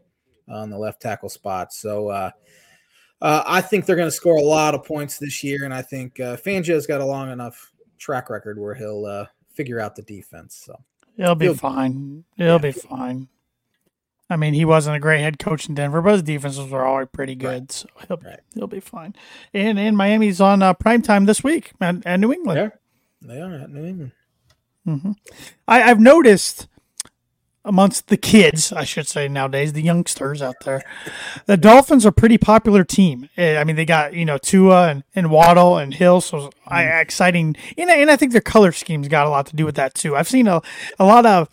[0.48, 1.72] on the left tackle spot.
[1.72, 2.30] So uh,
[3.20, 5.82] uh, I think they're going to score a lot of points this year, and I
[5.82, 10.02] think uh, Fangio's got a long enough track record where he'll uh, figure out the
[10.02, 10.62] defense.
[10.64, 10.76] So
[11.16, 12.24] it'll be he'll, fine.
[12.36, 12.58] It'll yeah.
[12.58, 13.28] be fine.
[14.28, 17.08] I mean, he wasn't a great head coach in Denver, but his defenses were always
[17.12, 17.72] pretty good, right.
[17.72, 18.40] so he'll right.
[18.54, 19.14] he'll be fine.
[19.54, 22.72] And and Miami's on uh, prime time this week at, at New England.
[23.22, 24.12] Yeah, they are at New England.
[24.86, 25.12] Mm-hmm.
[25.68, 26.68] I, I've noticed
[27.66, 30.82] amongst the kids, I should say nowadays, the youngsters out there,
[31.46, 33.28] the Dolphins are a pretty popular team.
[33.36, 36.84] Eh, I mean, they got you know Tua and, and Waddle and Hill, so I,
[36.84, 37.00] mm-hmm.
[37.00, 37.56] exciting.
[37.76, 40.16] And, and I think their color schemes got a lot to do with that too.
[40.16, 40.62] I've seen a,
[40.98, 41.48] a lot of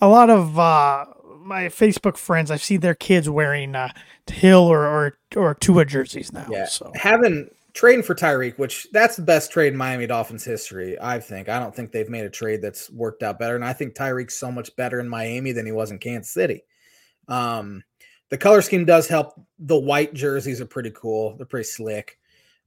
[0.00, 1.06] a lot of uh,
[1.42, 3.92] my Facebook friends, I've seen their kids wearing uh,
[4.26, 6.46] Hill or, or or Tua jerseys now.
[6.50, 10.98] Yeah, so having trading for Tyreek, which that's the best trade in Miami Dolphins history,
[10.98, 11.50] I think.
[11.50, 14.34] I don't think they've made a trade that's worked out better, and I think Tyreek's
[14.34, 16.64] so much better in Miami than he was in Kansas City.
[17.28, 17.84] Um,
[18.30, 19.38] the color scheme does help.
[19.58, 21.36] The white jerseys are pretty cool.
[21.36, 22.18] They're pretty slick.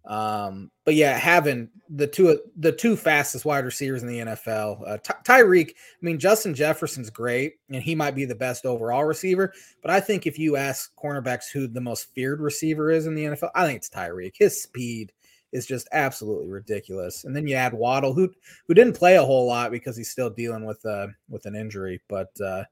[0.05, 4.97] Um, but yeah, having the two the two fastest wide receivers in the NFL, uh,
[5.03, 5.69] Ty- Tyreek.
[5.71, 9.53] I mean, Justin Jefferson's great, and he might be the best overall receiver.
[9.81, 13.25] But I think if you ask cornerbacks who the most feared receiver is in the
[13.25, 14.33] NFL, I think it's Tyreek.
[14.35, 15.11] His speed
[15.51, 17.25] is just absolutely ridiculous.
[17.25, 18.31] And then you add Waddle, who
[18.67, 22.01] who didn't play a whole lot because he's still dealing with uh with an injury,
[22.07, 22.63] but uh,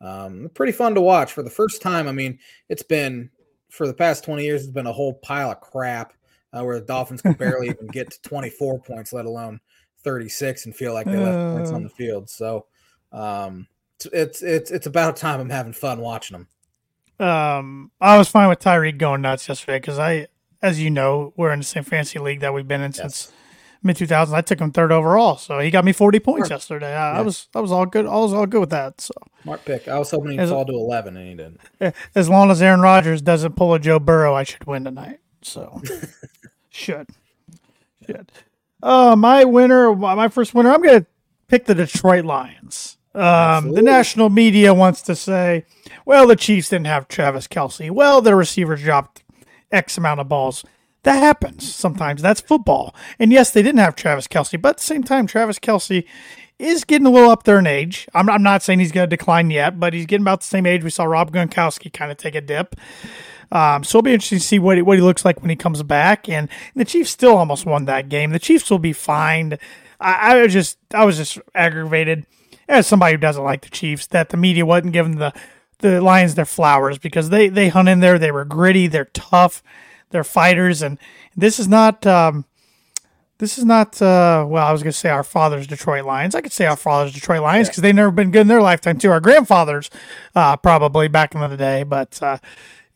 [0.00, 2.08] um, pretty fun to watch for the first time.
[2.08, 2.38] I mean,
[2.68, 3.30] it's been
[3.68, 6.14] for the past twenty years, it's been a whole pile of crap
[6.52, 9.60] uh, where the Dolphins can barely even get to 24 points, let alone
[10.02, 12.28] 36, and feel like they left uh, points on the field.
[12.28, 12.66] So
[13.12, 13.66] um,
[14.12, 16.46] it's it's it's about time I'm having fun watching
[17.18, 17.26] them.
[17.26, 20.28] Um, I was fine with Tyreek going nuts yesterday because I,
[20.62, 22.96] as you know, we're in the same fantasy league that we've been in yes.
[22.96, 23.32] since
[23.82, 24.32] mid 2000s.
[24.32, 26.50] I took him third overall, so he got me 40 points Mark.
[26.50, 26.94] yesterday.
[26.94, 27.18] I, yeah.
[27.18, 28.06] I, was I was all good.
[28.06, 29.00] I was all good with that.
[29.00, 29.12] So
[29.44, 29.86] Mark pick.
[29.88, 31.60] I was hoping he'd fall to 11, and he didn't.
[32.14, 35.20] As long as Aaron Rodgers doesn't pull a Joe Burrow, I should win tonight.
[35.42, 35.82] So
[36.70, 37.08] should
[38.06, 38.30] should.
[38.82, 40.70] Uh, my winner, my first winner.
[40.70, 41.06] I'm gonna
[41.48, 42.96] pick the Detroit Lions.
[43.14, 45.64] Um, the national media wants to say,
[46.06, 47.90] well, the Chiefs didn't have Travis Kelce.
[47.90, 49.24] Well, their receivers dropped
[49.72, 50.64] X amount of balls.
[51.02, 52.22] That happens sometimes.
[52.22, 52.94] That's football.
[53.18, 56.04] And yes, they didn't have Travis Kelce, but at the same time, Travis Kelce
[56.58, 58.06] is getting a little up there in age.
[58.14, 60.66] I'm, I'm not saying he's going to decline yet, but he's getting about the same
[60.66, 60.84] age.
[60.84, 62.76] We saw Rob Gronkowski kind of take a dip.
[63.52, 65.56] Um, so it'll be interesting to see what he, what he looks like when he
[65.56, 66.28] comes back.
[66.28, 68.30] And, the Chiefs still almost won that game.
[68.30, 69.58] The Chiefs will be fine.
[70.00, 72.26] I, I was just I was just aggravated
[72.68, 75.32] as somebody who doesn't like the Chiefs that the media wasn't giving the
[75.78, 78.18] the Lions their flowers because they they hung in there.
[78.18, 78.86] They were gritty.
[78.86, 79.62] They're tough.
[80.10, 80.82] They're fighters.
[80.82, 80.98] And
[81.36, 82.06] this is not.
[82.06, 82.44] Um,
[83.38, 86.42] this is not uh, well i was going to say our father's detroit lions i
[86.42, 87.84] could say our father's detroit lions because yeah.
[87.84, 89.88] they've never been good in their lifetime too our grandfathers
[90.34, 92.36] uh, probably back in the day but uh,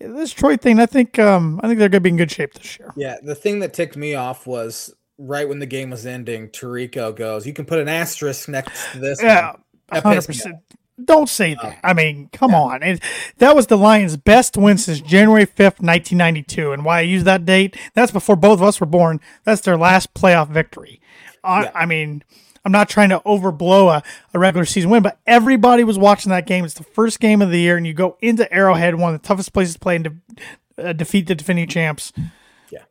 [0.09, 2.55] this Troy thing, I think, um, I think they're going to be in good shape
[2.55, 2.93] this year.
[2.97, 7.15] Yeah, the thing that ticked me off was right when the game was ending, Tirico
[7.15, 9.55] goes, "You can put an asterisk next to this." Yeah,
[9.91, 10.57] hundred percent.
[11.03, 11.81] Don't say that.
[11.83, 12.61] I mean, come yeah.
[12.61, 12.83] on.
[12.85, 13.03] It,
[13.39, 16.71] that was the Lions' best win since January 5th, 1992.
[16.71, 19.21] And why I use that date, that's before both of us were born.
[19.43, 21.01] That's their last playoff victory.
[21.43, 21.73] Uh, yeah.
[21.75, 22.23] I mean,
[22.65, 26.47] I'm not trying to overblow a, a regular season win, but everybody was watching that
[26.47, 26.65] game.
[26.65, 29.27] It's the first game of the year, and you go into Arrowhead, one of the
[29.27, 32.13] toughest places to play and de- uh, defeat the defending champs.
[32.71, 32.85] Yeah,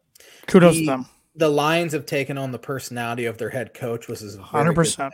[0.47, 1.05] kudos the, to them.
[1.35, 5.13] The Lions have taken on the personality of their head coach, which is hundred percent.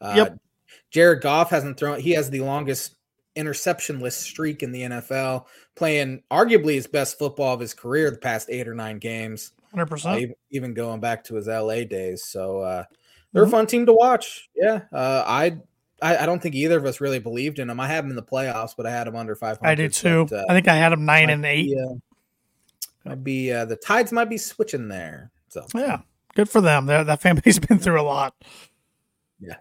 [0.00, 0.38] Uh, yep.
[0.90, 2.00] Jared Goff hasn't thrown.
[2.00, 2.96] He has the longest
[3.36, 5.44] interceptionless streak in the NFL,
[5.76, 9.52] playing arguably his best football of his career the past eight or nine games.
[9.70, 10.32] Hundred uh, percent.
[10.50, 12.24] Even going back to his LA days.
[12.24, 12.84] So uh,
[13.32, 13.54] they're mm-hmm.
[13.54, 14.48] a fun team to watch.
[14.54, 15.58] Yeah, uh, I,
[16.02, 17.80] I, I don't think either of us really believed in them.
[17.80, 19.70] I had them in the playoffs, but I had them under five hundred.
[19.70, 20.26] I did too.
[20.28, 21.68] But, uh, I think I had them nine and eight.
[21.68, 21.94] Yeah,
[23.04, 25.30] might be uh, the tides might be switching there.
[25.48, 26.00] So yeah,
[26.34, 26.86] good for them.
[26.86, 28.34] They're, that family's been through a lot.
[29.38, 29.56] Yeah.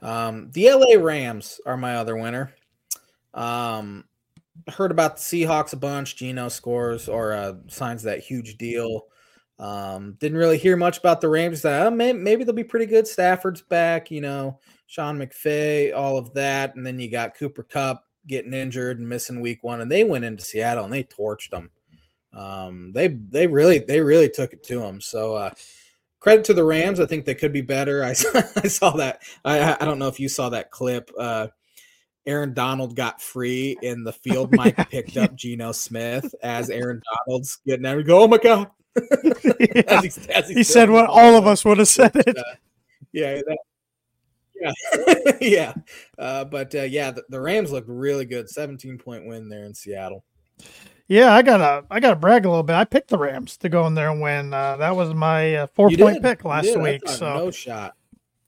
[0.00, 2.54] Um, the LA Rams are my other winner.
[3.34, 4.04] Um,
[4.68, 6.16] heard about the Seahawks a bunch.
[6.16, 9.06] Geno scores or uh, signs that huge deal.
[9.58, 11.62] Um, didn't really hear much about the Rams.
[11.62, 13.06] That oh, maybe, maybe they'll be pretty good.
[13.06, 18.04] Stafford's back, you know, Sean McVay, all of that, and then you got Cooper Kupp
[18.26, 21.70] getting injured and missing week one, and they went into Seattle and they torched them.
[22.32, 25.00] Um, they they really they really took it to them.
[25.00, 25.50] So uh,
[26.20, 27.00] credit to the Rams.
[27.00, 28.04] I think they could be better.
[28.04, 29.22] I saw, I saw that.
[29.44, 31.10] I I don't know if you saw that clip.
[31.18, 31.48] Uh,
[32.26, 34.54] Aaron Donald got free in the field.
[34.54, 37.96] Mike picked up Geno Smith as Aaron Donald's getting there.
[37.96, 38.70] We go, oh my god!
[39.60, 39.82] Yeah.
[39.86, 42.36] as he, as he, he said what all of us would have said it.
[42.36, 42.42] Uh,
[43.12, 43.58] yeah, that,
[44.60, 45.74] yeah, yeah.
[46.18, 48.48] Uh, but uh, yeah, the, the, Rams look really good.
[48.48, 50.24] Seventeen point win there in Seattle.
[51.06, 52.76] Yeah, I gotta I gotta brag a little bit.
[52.76, 54.52] I picked the Rams to go in there and win.
[54.52, 56.22] Uh, that was my uh, four you point did.
[56.22, 57.08] pick last week.
[57.08, 57.94] So no shot.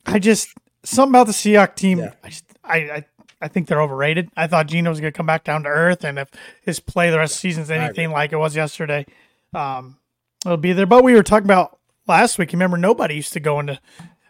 [0.06, 1.98] I just something about the Seahawks team.
[1.98, 2.12] Yeah.
[2.22, 3.04] I, just, I, I
[3.42, 4.30] I think they're overrated.
[4.36, 6.28] I thought Geno was going to come back down to earth, and if
[6.62, 9.06] his play the rest of the season is anything like it was yesterday,
[9.54, 9.96] um,
[10.44, 10.86] it'll be there.
[10.86, 12.52] But we were talking about last week.
[12.52, 13.80] Remember, nobody used to go into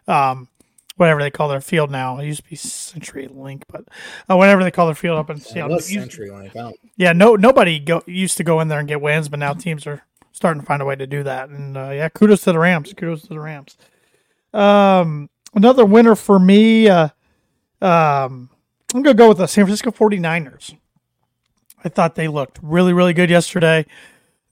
[0.07, 0.47] um,
[0.97, 2.19] whatever they call their field now.
[2.19, 3.85] It used to be CenturyLink, but
[4.29, 5.79] uh, whatever they call their field up in Seattle.
[5.87, 6.73] Yeah, CenturyLink.
[6.97, 9.87] Yeah, no, nobody go, used to go in there and get wins, but now teams
[9.87, 11.49] are starting to find a way to do that.
[11.49, 12.93] And uh, yeah, kudos to the Rams.
[12.93, 13.77] Kudos to the Rams.
[14.53, 16.87] Um, another winner for me.
[16.87, 17.09] Uh,
[17.81, 18.49] um,
[18.93, 20.75] I'm going to go with the San Francisco 49ers.
[21.83, 23.85] I thought they looked really, really good yesterday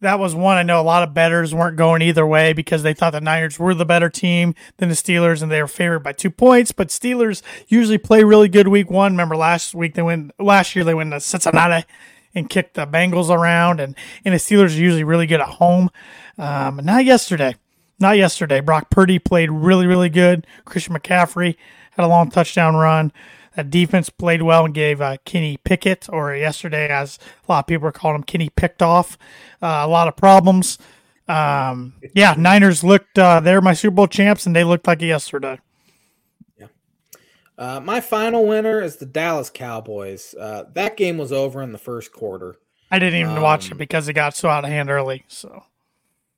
[0.01, 2.93] that was one I know a lot of betters weren't going either way because they
[2.93, 6.13] thought the Niners were the better team than the Steelers and they were favored by
[6.13, 6.71] two points.
[6.71, 9.13] But Steelers usually play really good week one.
[9.13, 11.85] Remember last week they went last year they went to Cincinnati
[12.33, 15.89] and kicked the Bengals around and, and the Steelers are usually really good at home.
[16.38, 17.55] Um, not yesterday.
[17.99, 18.62] Not yesterday.
[18.62, 20.47] Brock Purdy played really, really good.
[20.63, 21.57] Christian McCaffrey
[21.91, 23.12] had a long touchdown run.
[23.55, 27.67] That defense played well and gave uh, Kenny Pickett, or yesterday, as a lot of
[27.67, 29.17] people are calling him, Kenny picked off
[29.62, 30.77] uh, a lot of problems.
[31.27, 35.59] Um, yeah, Niners looked, uh, they're my Super Bowl champs, and they looked like yesterday.
[36.57, 36.67] Yeah.
[37.57, 40.33] Uh, my final winner is the Dallas Cowboys.
[40.33, 42.55] Uh, that game was over in the first quarter.
[42.91, 45.23] I didn't even um, watch it because it got so out of hand early.
[45.27, 45.63] So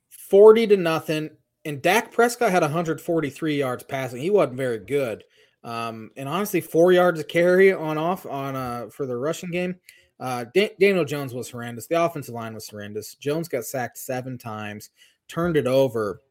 [0.10, 1.30] 40 to nothing.
[1.64, 4.22] And Dak Prescott had 143 yards passing.
[4.22, 5.24] He wasn't very good.
[5.64, 9.76] Um, and honestly, four yards of carry on off on uh for the rushing game.
[10.20, 11.88] Uh, da- Daniel Jones was horrendous.
[11.88, 13.16] The offensive line was horrendous.
[13.16, 14.92] Jones got sacked seven times,
[15.28, 16.22] turned it over.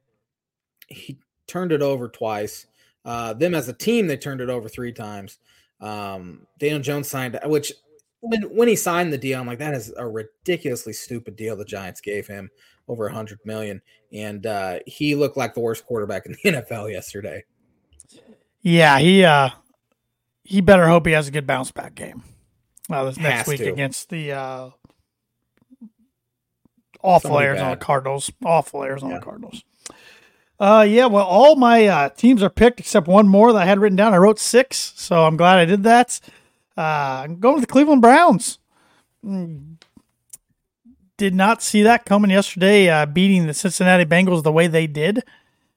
[0.86, 2.66] He turned it over twice.
[3.04, 5.38] Uh, them as a team, they turned it over three times.
[5.80, 7.72] Um, Daniel Jones signed, which
[8.20, 11.64] when when he signed the deal, I'm like, that is a ridiculously stupid deal the
[11.64, 12.50] Giants gave him
[12.86, 13.80] over a hundred million,
[14.12, 17.44] and uh, he looked like the worst quarterback in the NFL yesterday.
[18.62, 19.50] Yeah, he uh
[20.44, 22.22] he better hope he has a good bounce back game.
[22.90, 23.72] Uh, this next week to.
[23.72, 24.70] against the uh
[27.02, 27.80] awful Somebody Arizona bad.
[27.80, 28.32] Cardinals.
[28.44, 29.20] Awful Arizona yeah.
[29.20, 29.64] Cardinals.
[30.58, 33.78] Uh yeah, well all my uh teams are picked except one more that I had
[33.78, 34.12] written down.
[34.12, 36.20] I wrote six, so I'm glad I did that.
[36.76, 38.58] Uh I'm going with the Cleveland Browns.
[39.24, 39.76] Mm.
[41.16, 45.22] Did not see that coming yesterday, uh, beating the Cincinnati Bengals the way they did.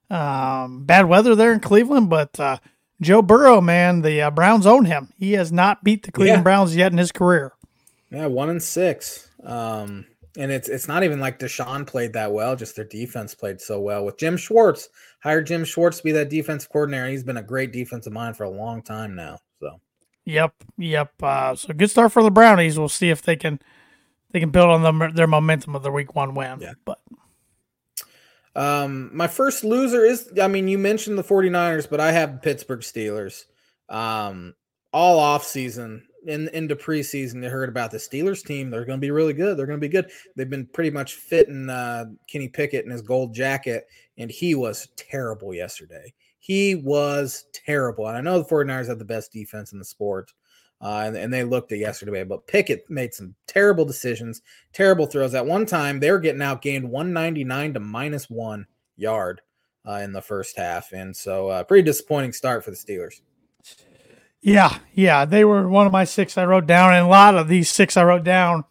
[0.09, 2.59] Um, bad weather there in Cleveland, but uh,
[3.01, 5.10] Joe Burrow, man, the uh, Browns own him.
[5.17, 6.43] He has not beat the Cleveland yeah.
[6.43, 7.53] Browns yet in his career.
[8.10, 9.27] Yeah, one and six.
[9.43, 10.06] Um,
[10.38, 12.56] and it's it's not even like Deshaun played that well.
[12.56, 14.89] Just their defense played so well with Jim Schwartz.
[15.21, 17.08] Hired Jim Schwartz to be that defensive coordinator.
[17.08, 19.39] He's been a great defensive mind for a long time now.
[19.59, 19.80] So.
[20.26, 21.11] Yep, yep.
[21.22, 22.80] Uh, so good start for the Brownies.
[22.80, 23.59] We'll see if they can
[24.32, 26.59] they can build on them, their momentum of their Week One win.
[26.61, 26.99] Yeah, but
[28.56, 32.39] um, my first loser is, I mean, you mentioned the 49ers, but I have the
[32.39, 33.45] Pittsburgh Steelers.
[33.89, 34.56] Um,
[34.91, 38.70] all off season in into preseason, they heard about the Steelers team.
[38.70, 39.58] They're going to be really good.
[39.58, 40.10] They're going to be good.
[40.36, 43.88] They've been pretty much fitting uh, Kenny Pickett in his gold jacket,
[44.18, 46.14] and he was terrible yesterday.
[46.39, 48.08] He was terrible.
[48.08, 50.32] And I know the 49ers have the best defense in the sport,
[50.84, 52.23] uh, and, and, they looked at yesterday.
[52.23, 54.41] But Pickett made some terrible decisions,
[54.73, 55.34] terrible throws.
[55.34, 58.67] At one time, they were getting outgained 199 to minus one
[58.97, 59.41] yard
[59.88, 63.21] uh, in the first half, and so uh, pretty disappointing start for the Steelers.
[64.41, 67.47] Yeah, yeah, they were one of my six I wrote down, and a lot of
[67.47, 68.65] these six I wrote down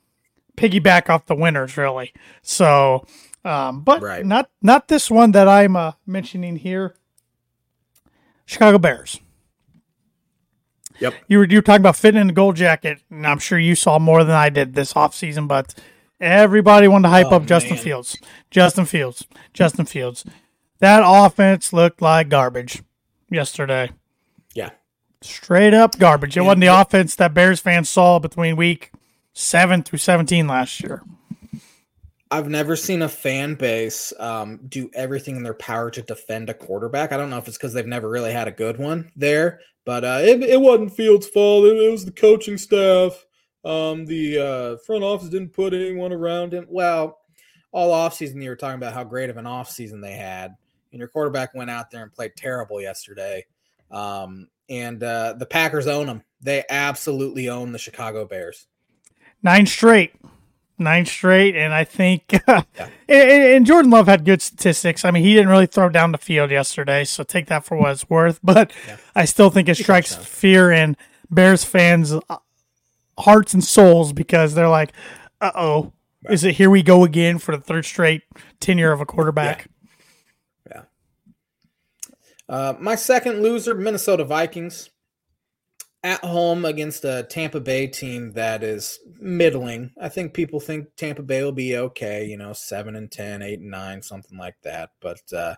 [0.56, 2.12] piggyback off the winners, really.
[2.42, 3.06] So,
[3.44, 4.24] um, but right.
[4.24, 6.94] not not this one that I'm uh, mentioning here.
[8.44, 9.18] Chicago Bears.
[11.03, 11.14] Yep.
[11.26, 13.74] You were you were talking about fitting in the gold jacket, and I'm sure you
[13.74, 15.74] saw more than I did this offseason, but
[16.20, 17.84] everybody wanted to hype oh, up Justin man.
[17.84, 18.16] Fields.
[18.53, 19.26] Justin Fields.
[19.53, 20.24] Justin Fields.
[20.78, 22.84] That offense looked like garbage
[23.28, 23.90] yesterday.
[24.55, 24.70] Yeah.
[25.22, 26.36] Straight up garbage.
[26.36, 28.92] It wasn't the offense that Bears fans saw between week
[29.32, 31.03] seven through 17 last year.
[32.33, 36.55] I've never seen a fan base um, do everything in their power to defend a
[36.55, 37.12] quarterback.
[37.12, 40.03] I don't know if it's because they've never really had a good one there, but
[40.03, 41.66] uh, it, it wasn't Fields' fault.
[41.66, 43.26] It, it was the coaching staff.
[43.66, 46.66] Um, the uh, front office didn't put anyone around him.
[46.70, 47.18] Well,
[47.70, 50.57] all offseason you were talking about how great of an offseason they had,
[50.91, 53.45] and your quarterback went out there and played terrible yesterday.
[53.91, 56.22] Um, and uh, the Packers own them.
[56.41, 58.68] They absolutely own the Chicago Bears.
[59.43, 60.14] Nine straight.
[60.78, 61.54] Nine straight.
[61.54, 62.62] And I think, yeah.
[63.08, 65.04] and, Jordan Love had good statistics.
[65.04, 67.92] I mean, he didn't really throw down the field yesterday, so take that for what
[67.92, 68.40] it's worth.
[68.44, 68.96] But yeah.
[69.14, 70.96] I still think it strikes fear in
[71.30, 72.14] Bears fans'
[73.18, 74.92] hearts and souls because they're like,
[75.40, 75.92] uh oh,
[76.24, 76.34] right.
[76.34, 78.22] is it here we go again for the third straight
[78.60, 79.68] tenure of a quarterback?
[80.68, 80.82] Yeah.
[82.48, 82.54] yeah.
[82.54, 84.90] Uh, my second loser, Minnesota Vikings
[86.05, 89.92] at home against a Tampa Bay team that is middling.
[90.00, 93.61] I think people think Tampa Bay will be okay, you know, 7 and 10, 8
[93.61, 94.90] and 9, something like that.
[95.00, 95.55] But uh,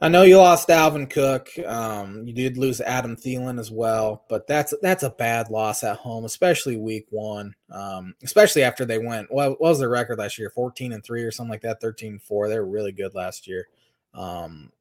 [0.00, 1.50] I know you lost Dalvin Cook.
[1.66, 5.98] Um, you did lose Adam Thielen as well, but that's that's a bad loss at
[5.98, 7.54] home, especially week 1.
[7.70, 10.50] Um, especially after they went what was their record last year?
[10.50, 12.48] 14 and 3 or something like that, 13 and 4.
[12.48, 13.68] They were really good last year.
[14.14, 14.72] Um,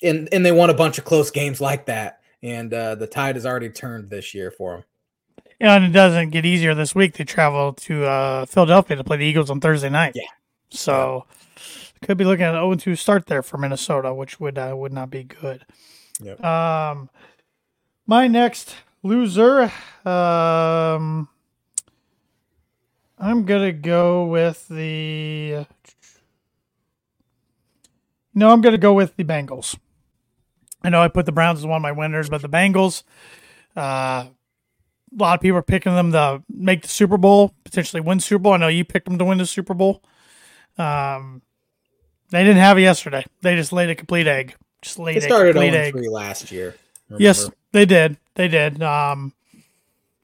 [0.00, 3.36] and and they won a bunch of close games like that and uh, the tide
[3.36, 4.84] has already turned this year for them.
[5.60, 7.14] Yeah, and it doesn't get easier this week.
[7.14, 10.12] They travel to uh, Philadelphia to play the Eagles on Thursday night.
[10.14, 10.22] Yeah,
[10.70, 11.26] so
[11.56, 11.62] yeah.
[12.06, 14.92] could be looking at an 0 2 start there for Minnesota, which would uh, would
[14.92, 15.66] not be good.
[16.22, 16.42] Yep.
[16.42, 17.10] Um,
[18.06, 19.72] my next loser,
[20.04, 21.28] um,
[23.18, 25.66] I'm gonna go with the.
[28.34, 29.76] No, I'm gonna go with the Bengals.
[30.82, 33.02] I know I put the Browns as one of my winners, but the Bengals,
[33.76, 34.30] uh, a
[35.16, 38.52] lot of people are picking them to make the Super Bowl, potentially win Super Bowl.
[38.52, 40.02] I know you picked them to win the Super Bowl.
[40.78, 41.42] Um,
[42.30, 43.24] they didn't have it yesterday.
[43.42, 44.54] They just laid a complete egg.
[44.82, 45.22] Just laid egg.
[45.22, 45.92] they started a complete egg.
[45.92, 46.76] three last year.
[47.08, 47.22] Remember?
[47.22, 48.16] Yes, they did.
[48.36, 48.82] They did.
[48.82, 49.32] Um,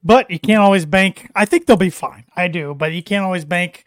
[0.02, 1.30] but you can't always bank.
[1.34, 2.24] I think they'll be fine.
[2.36, 3.84] I do, but you can't always bank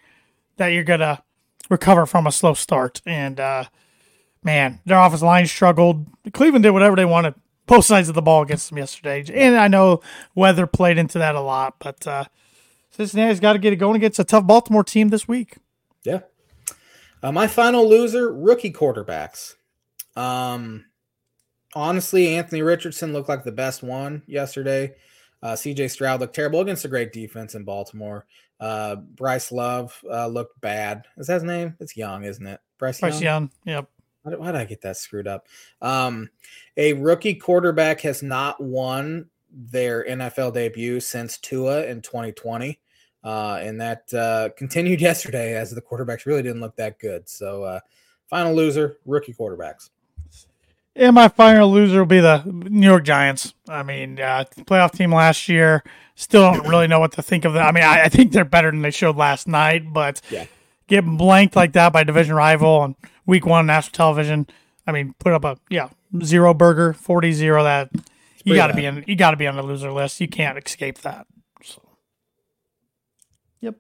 [0.58, 1.24] that you're gonna
[1.70, 3.02] recover from a slow start.
[3.06, 3.66] And uh,
[4.44, 6.06] man, their offensive line struggled.
[6.34, 7.36] Cleveland did whatever they wanted,
[7.66, 9.24] both sides of the ball against them yesterday.
[9.34, 10.02] And I know
[10.36, 12.26] weather played into that a lot, but uh,
[12.92, 15.58] Cincinnati's got to get it going against a tough Baltimore team this week.
[16.04, 16.22] Yeah.
[17.22, 19.56] Uh, my final loser, rookie quarterbacks.
[20.16, 20.86] Um,
[21.76, 24.94] honestly, Anthony Richardson looked like the best one yesterday.
[25.42, 28.26] Uh, CJ Stroud looked terrible against a great defense in Baltimore.
[28.60, 31.06] Uh, Bryce Love uh, looked bad.
[31.18, 31.78] Is that his name?
[31.80, 32.60] It's Young, isn't it?
[32.78, 33.44] Bryce, Bryce Young.
[33.66, 33.76] Young.
[33.76, 33.90] Yep.
[34.38, 35.48] Why did, I get that screwed up?
[35.82, 36.30] Um,
[36.78, 42.80] a rookie quarterback has not won their NFL debut since Tua in 2020.
[43.24, 47.28] Uh, and that uh, continued yesterday as the quarterbacks really didn't look that good.
[47.28, 47.80] So, uh,
[48.30, 49.90] final loser, rookie quarterbacks.
[50.96, 53.54] Yeah, my final loser will be the New York Giants.
[53.70, 55.84] I mean, uh, playoff team last year.
[56.16, 57.66] Still don't really know what to think of them.
[57.66, 60.46] I mean, I, I think they're better than they showed last night, but yeah.
[60.90, 64.48] Getting blanked like that by division rival and week one national television.
[64.86, 65.90] I mean, put up a yeah
[66.24, 67.90] zero burger, 40-0 That
[68.44, 69.04] you got to be in.
[69.08, 70.20] You got to be on the loser list.
[70.20, 71.28] You can't escape that.
[71.64, 71.82] So,
[73.62, 73.76] yep.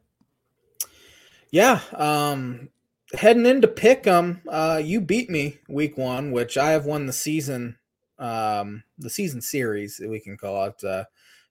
[1.51, 1.81] Yeah.
[1.93, 2.69] Um,
[3.13, 7.77] heading into Pick'em, uh, you beat me week one, which I have won the season,
[8.19, 10.83] um, the season series we can call it.
[10.83, 11.05] Uh,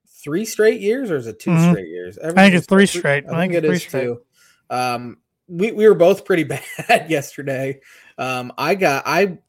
[0.07, 1.71] three straight years, or is it 2 mm-hmm.
[1.71, 2.17] straight years?
[2.17, 3.25] I think it's three straight.
[3.27, 4.03] I, I think, think it is straight.
[4.03, 4.21] two.
[4.69, 5.17] Um,
[5.49, 6.43] we, we were both pretty
[6.87, 7.79] bad yesterday.
[8.17, 9.39] Um, I got I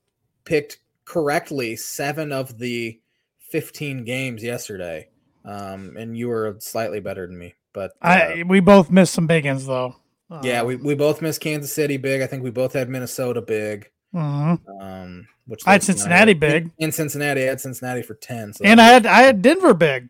[0.45, 3.01] picked correctly seven of the
[3.51, 5.09] 15 games yesterday.
[5.45, 7.55] Um, and you were slightly better than me.
[7.73, 9.97] But uh, I we both missed some big ones though.
[10.43, 12.23] Yeah, we, um, we both missed Kansas City big.
[12.23, 13.91] I think we both had Minnesota big.
[14.15, 14.83] Mm-hmm.
[14.83, 16.71] Um, which I had Cincinnati big.
[16.79, 18.53] In Cincinnati, I had Cincinnati for ten.
[18.53, 20.09] So and I had I had Denver big.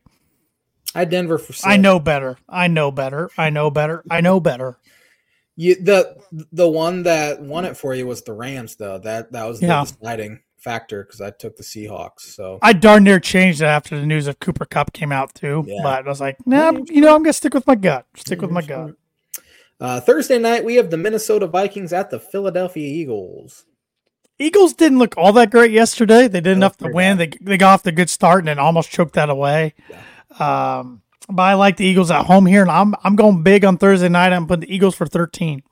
[0.95, 1.53] I had Denver for.
[1.53, 1.67] Six.
[1.67, 2.37] I know better.
[2.49, 3.31] I know better.
[3.39, 4.03] I know better.
[4.11, 4.79] I know better.
[5.61, 6.17] You the
[6.53, 8.99] the one that won it for you was the Rams though.
[8.99, 12.21] That that was the deciding factor because I took the Seahawks.
[12.21, 15.63] So I darn near changed it after the news of Cooper Kupp came out too.
[15.67, 15.81] Yeah.
[15.83, 18.07] But I was like, nah, you know, I'm gonna stick with my gut.
[18.17, 18.95] Stick with my gut.
[19.79, 23.67] Uh, Thursday night we have the Minnesota Vikings at the Philadelphia Eagles.
[24.39, 26.27] Eagles didn't look all that great yesterday.
[26.27, 27.19] They did enough to win.
[27.19, 29.75] They they got off the good start and then almost choked that away.
[29.91, 30.79] Yeah.
[30.79, 31.03] Um,
[31.33, 34.09] but I like the Eagles at home here, and I'm I'm going big on Thursday
[34.09, 34.33] night.
[34.33, 35.63] I'm putting the Eagles for 13.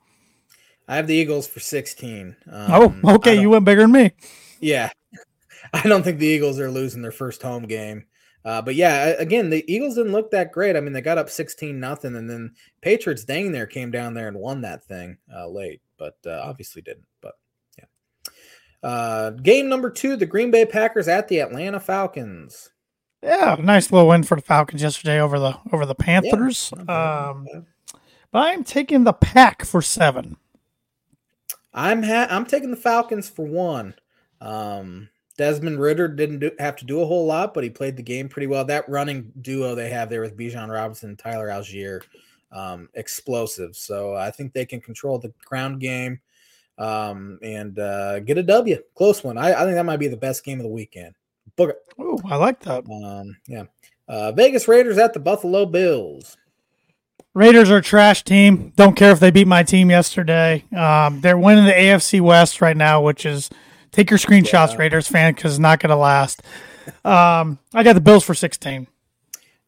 [0.87, 2.35] I have the Eagles for 16.
[2.51, 4.11] Um, oh, okay, you went bigger than me.
[4.59, 4.89] Yeah,
[5.73, 8.05] I don't think the Eagles are losing their first home game.
[8.45, 10.75] Uh, but yeah, again, the Eagles didn't look that great.
[10.75, 14.27] I mean, they got up 16 nothing, and then Patriots dang there came down there
[14.27, 17.05] and won that thing uh, late, but uh, obviously didn't.
[17.21, 17.33] But
[17.77, 17.85] yeah.
[18.81, 22.69] Uh, game number two, the Green Bay Packers at the Atlanta Falcons.
[23.21, 26.71] Yeah, nice little win for the Falcons yesterday over the over the Panthers.
[26.75, 27.65] Yeah, um,
[28.31, 30.37] but I'm taking the pack for seven.
[31.73, 33.93] I'm ha- I'm taking the Falcons for one.
[34.41, 38.03] Um, Desmond Ridder didn't do, have to do a whole lot, but he played the
[38.03, 38.65] game pretty well.
[38.65, 42.01] That running duo they have there with Bijan Robinson and Tyler Allgeier,
[42.51, 43.75] um, explosive.
[43.75, 46.19] So I think they can control the ground game
[46.77, 48.77] um, and uh, get a W.
[48.95, 49.37] Close one.
[49.37, 51.13] I, I, think that might be the best game of the weekend.
[51.59, 51.77] Book it.
[51.99, 52.85] Oh, I like that.
[52.89, 53.63] Um, yeah.
[54.07, 56.37] Uh, Vegas Raiders at the Buffalo Bills.
[57.35, 58.73] Raiders are a trash team.
[58.75, 60.65] Don't care if they beat my team yesterday.
[60.75, 63.49] Um, they're winning the AFC West right now, which is–
[63.91, 64.77] Take your screenshots, yeah.
[64.77, 66.41] Raiders fan, because it's not going to last.
[67.03, 68.87] Um, I got the Bills for 16.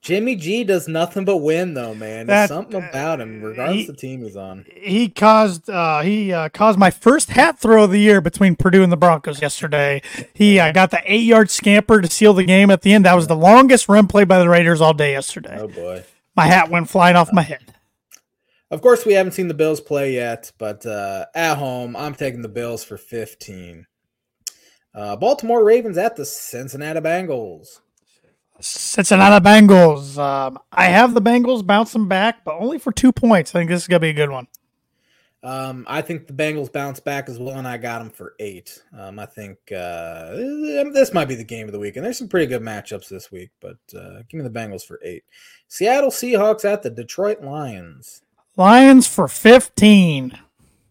[0.02, 2.26] Jimmy G does nothing but win, though, man.
[2.26, 4.66] There's that, something about him, regardless he, of the team he's on.
[4.76, 8.82] He caused uh, he uh, caused my first hat throw of the year between Purdue
[8.82, 10.02] and the Broncos yesterday.
[10.34, 13.06] He uh, got the eight yard scamper to seal the game at the end.
[13.06, 15.58] That was the longest run play by the Raiders all day yesterday.
[15.60, 16.04] Oh boy,
[16.36, 17.76] my hat went flying off my head.
[18.72, 22.42] Of course, we haven't seen the Bills play yet, but uh, at home, I'm taking
[22.42, 23.86] the Bills for 15.
[24.96, 27.82] Uh, Baltimore Ravens at the Cincinnati Bengals.
[28.62, 30.18] Cincinnati Bengals.
[30.18, 33.54] Um, I have the Bengals bouncing back, but only for two points.
[33.56, 34.48] I think this is gonna be a good one.
[35.44, 38.84] Um, I think the Bengals bounce back as well, and I got them for eight.
[38.96, 42.28] Um, I think uh, this might be the game of the week, and there's some
[42.28, 43.50] pretty good matchups this week.
[43.60, 45.24] But uh, give me the Bengals for eight.
[45.68, 48.22] Seattle Seahawks at the Detroit Lions.
[48.56, 50.38] Lions for fifteen.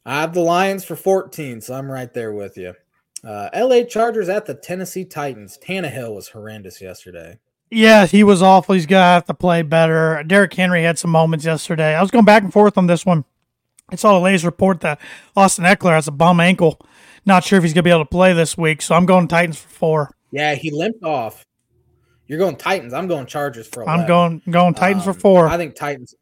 [0.04, 2.74] I have the Lions for fourteen, so I'm right there with you.
[3.22, 5.58] Uh, LA Chargers at the Tennessee Titans.
[5.62, 7.38] Tannehill was horrendous yesterday.
[7.70, 8.74] Yeah, he was awful.
[8.74, 10.22] He's gonna have to play better.
[10.26, 11.94] Derrick Henry had some moments yesterday.
[11.94, 13.24] I was going back and forth on this one.
[13.88, 15.00] I saw the latest report that
[15.36, 16.80] Austin Ekeler has a bum ankle.
[17.24, 19.58] Not sure if he's gonna be able to play this week, so I'm going Titans
[19.58, 20.10] for four.
[20.32, 21.44] Yeah, he limped off.
[22.26, 22.92] You're going Titans.
[22.92, 23.82] I'm going Chargers for.
[23.82, 24.00] 11.
[24.00, 25.48] I'm going going Titans um, for four.
[25.48, 26.14] I think Titans.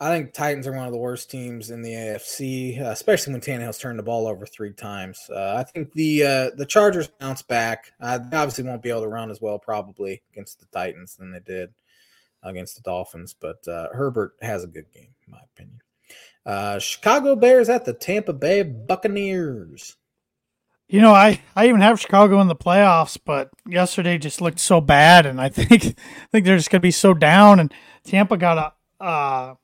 [0.00, 3.40] I think Titans are one of the worst teams in the AFC, uh, especially when
[3.40, 5.20] Tannehill's turned the ball over three times.
[5.30, 7.92] Uh, I think the uh, the Chargers bounce back.
[8.00, 11.30] Uh, they obviously won't be able to run as well probably against the Titans than
[11.30, 11.72] they did
[12.42, 15.80] against the Dolphins, but uh, Herbert has a good game in my opinion.
[16.44, 19.96] Uh, Chicago Bears at the Tampa Bay Buccaneers.
[20.88, 24.82] You know, I, I even have Chicago in the playoffs, but yesterday just looked so
[24.82, 27.60] bad, and I think I think they're just going to be so down.
[27.60, 27.72] And
[28.04, 29.56] Tampa got a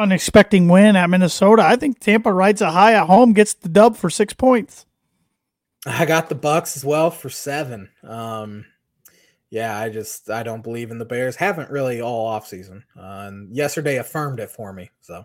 [0.00, 1.62] unexpected win at Minnesota.
[1.62, 4.86] I think Tampa rides a high at home, gets the dub for six points.
[5.86, 7.88] I got the Bucks as well for seven.
[8.02, 8.66] Um,
[9.50, 11.36] yeah, I just I don't believe in the Bears.
[11.36, 12.82] Haven't really all offseason.
[12.96, 14.90] Uh, and yesterday affirmed it for me.
[15.00, 15.24] So,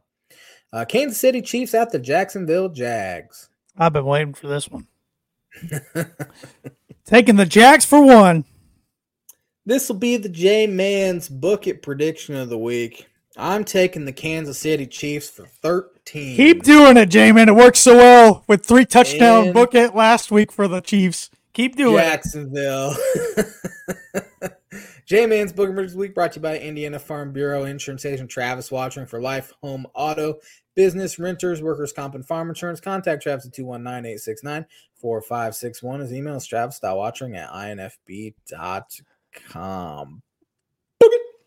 [0.73, 3.49] uh, Kansas City Chiefs at the Jacksonville Jags.
[3.77, 4.87] I've been waiting for this one.
[7.05, 8.45] Taking the Jags for one.
[9.65, 13.07] This will be the J Man's book it prediction of the week.
[13.37, 16.37] I'm taking the Kansas City Chiefs for 13.
[16.37, 17.49] Keep doing it, J-Man.
[17.49, 21.29] It worked so well with three touchdown and book it last week for the Chiefs.
[21.53, 22.95] Keep doing Jacksonville.
[23.37, 23.45] it.
[24.13, 24.57] Jacksonville.
[25.05, 29.07] J-Man's Book this week brought to you by Indiana Farm Bureau Insurance Agent Travis Wottring
[29.07, 30.39] for life, home, auto,
[30.75, 32.79] business, renters, workers' comp, and farm insurance.
[32.79, 35.99] Contact Travis at 219-869-4561.
[36.01, 37.53] His email is travis.wottring at
[39.53, 40.23] infb.com.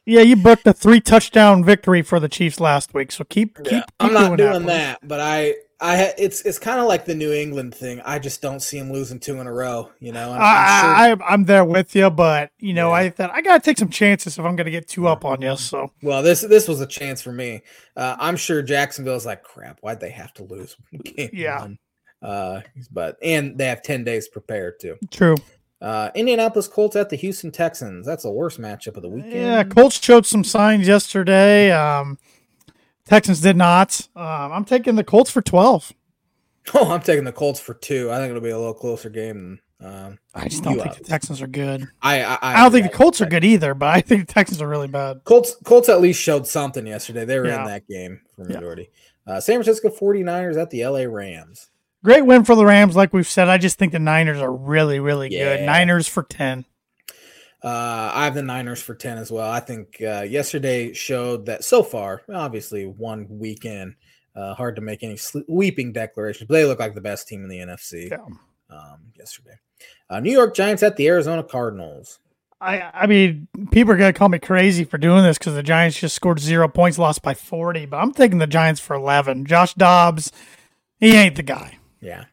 [0.08, 3.54] Yeah, you booked a three touchdown victory for the Chiefs last week, so keep.
[3.56, 6.86] keep, yeah, keep I'm not doing, doing that, but I, I, it's it's kind of
[6.86, 8.00] like the New England thing.
[8.06, 9.90] I just don't see him losing two in a row.
[10.00, 11.26] You know, I'm, I, am sure...
[11.28, 12.94] I'm there with you, but you know, yeah.
[12.94, 15.54] I thought I gotta take some chances if I'm gonna get two up on you.
[15.56, 17.60] So, well, this this was a chance for me.
[17.94, 19.78] Uh, I'm sure Jacksonville's like, crap.
[19.82, 20.74] Why'd they have to lose?
[21.34, 21.60] yeah.
[21.60, 21.78] One?
[22.22, 24.96] Uh, but and they have ten days prepared too.
[25.10, 25.36] True.
[25.80, 28.04] Uh, Indianapolis Colts at the Houston Texans.
[28.04, 29.32] That's the worst matchup of the weekend.
[29.32, 31.70] Yeah, Colts showed some signs yesterday.
[31.70, 32.18] Um,
[33.04, 34.08] Texans did not.
[34.16, 35.92] Um, I'm taking the Colts for 12.
[36.74, 38.10] Oh, I'm taking the Colts for two.
[38.12, 39.90] I think it'll be a little closer game than.
[39.90, 41.88] Um, I just don't think the Texans are good.
[42.02, 44.34] I I, I, I don't think the Colts are good either, but I think the
[44.34, 45.22] Texans are really bad.
[45.24, 47.24] Colts Colts at least showed something yesterday.
[47.24, 47.60] They were yeah.
[47.60, 48.90] in that game for majority.
[49.26, 49.34] Yeah.
[49.34, 51.70] Uh, San Francisco 49ers at the LA Rams.
[52.04, 53.48] Great win for the Rams, like we've said.
[53.48, 55.56] I just think the Niners are really, really yeah.
[55.56, 55.66] good.
[55.66, 56.64] Niners for 10.
[57.62, 59.50] Uh, I have the Niners for 10 as well.
[59.50, 63.96] I think uh, yesterday showed that so far, obviously, one weekend,
[64.36, 67.48] uh, hard to make any sweeping declarations, but they look like the best team in
[67.48, 68.18] the NFC yeah.
[68.70, 69.58] um, yesterday.
[70.08, 72.20] Uh, New York Giants at the Arizona Cardinals.
[72.60, 76.00] I I mean, people are gonna call me crazy for doing this because the Giants
[76.00, 77.86] just scored zero points, lost by forty.
[77.86, 79.44] But I'm taking the Giants for eleven.
[79.44, 80.32] Josh Dobbs,
[80.98, 81.77] he ain't the guy.
[82.00, 82.24] Yeah,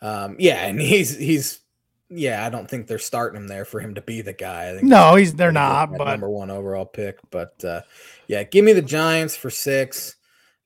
[0.00, 1.60] um, yeah, and he's he's
[2.08, 2.44] yeah.
[2.46, 4.70] I don't think they're starting him there for him to be the guy.
[4.70, 5.96] I think no, he's they're not.
[5.96, 7.18] But number one overall pick.
[7.30, 7.82] But uh,
[8.26, 10.16] yeah, give me the Giants for six.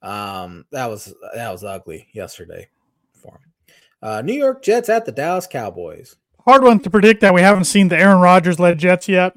[0.03, 2.69] Um, that was that was ugly yesterday
[3.13, 3.75] for him.
[4.03, 6.17] Uh, New York Jets at the Dallas Cowboys
[6.47, 9.35] hard one to predict that we haven't seen the Aaron Rodgers led Jets yet.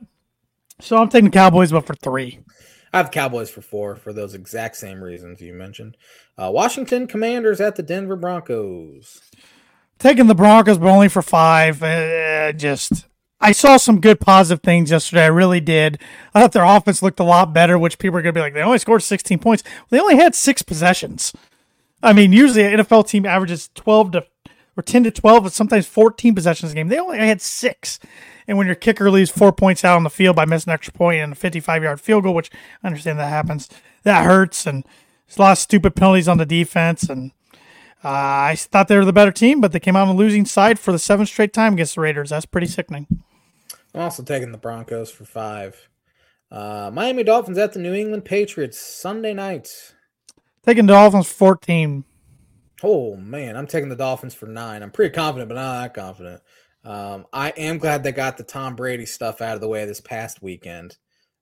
[0.80, 2.40] So I'm taking the Cowboys, but for three.
[2.92, 5.98] I have Cowboys for four for those exact same reasons you mentioned.
[6.38, 9.22] Uh, Washington Commanders at the Denver Broncos.
[10.00, 11.84] Taking the Broncos, but only for five.
[11.84, 13.06] Uh, just
[13.42, 15.24] I saw some good positive things yesterday.
[15.24, 16.00] I really did.
[16.34, 18.54] I thought their offense looked a lot better, which people are going to be like,
[18.54, 19.64] they only scored 16 points.
[19.90, 21.34] They only had six possessions.
[22.04, 24.26] I mean, usually an NFL team averages 12 to
[24.80, 26.88] or 10 to 12, but sometimes 14 possessions a game.
[26.88, 28.00] They only had six.
[28.48, 30.94] And when your kicker leaves four points out on the field by missing an extra
[30.94, 32.50] point and a 55 yard field goal, which
[32.82, 33.68] I understand that happens,
[34.04, 34.66] that hurts.
[34.66, 34.86] And
[35.28, 37.04] there's a lot of stupid penalties on the defense.
[37.04, 37.32] And
[38.04, 40.46] uh, I thought they were the better team, but they came out on the losing
[40.46, 42.30] side for the seventh straight time against the Raiders.
[42.30, 43.06] That's pretty sickening.
[43.94, 45.90] I'm also taking the Broncos for five.
[46.50, 49.94] Uh, Miami Dolphins at the New England Patriots Sunday night.
[50.66, 52.06] Taking the Dolphins 14.
[52.84, 54.84] Oh man, I'm taking the Dolphins for nine.
[54.84, 56.42] I'm pretty confident, but not that confident.
[56.84, 60.02] Um, I am glad they got the Tom Brady stuff out of the way this
[60.02, 60.98] past weekend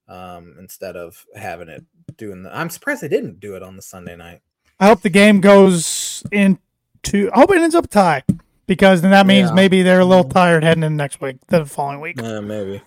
[0.07, 1.85] um, instead of having it
[2.17, 2.55] doing the.
[2.55, 4.41] I'm surprised they didn't do it on the Sunday night.
[4.79, 7.31] I hope the game goes into.
[7.33, 8.23] I hope it ends up tie
[8.65, 9.55] because then that means yeah.
[9.55, 12.19] maybe they're a little tired heading in next week, the following week.
[12.21, 12.81] Yeah, maybe.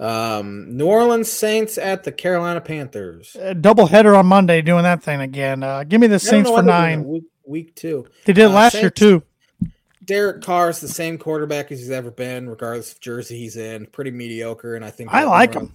[0.00, 3.36] Um, New Orleans Saints at the Carolina Panthers.
[3.38, 5.62] A double header on Monday, doing that thing again.
[5.62, 8.06] Uh, give me the Saints for nine week two.
[8.24, 9.22] They did uh, last year too.
[10.04, 13.86] Derek Carr is the same quarterback as he's ever been, regardless of jersey he's in.
[13.86, 15.72] Pretty mediocre, and I think I like him.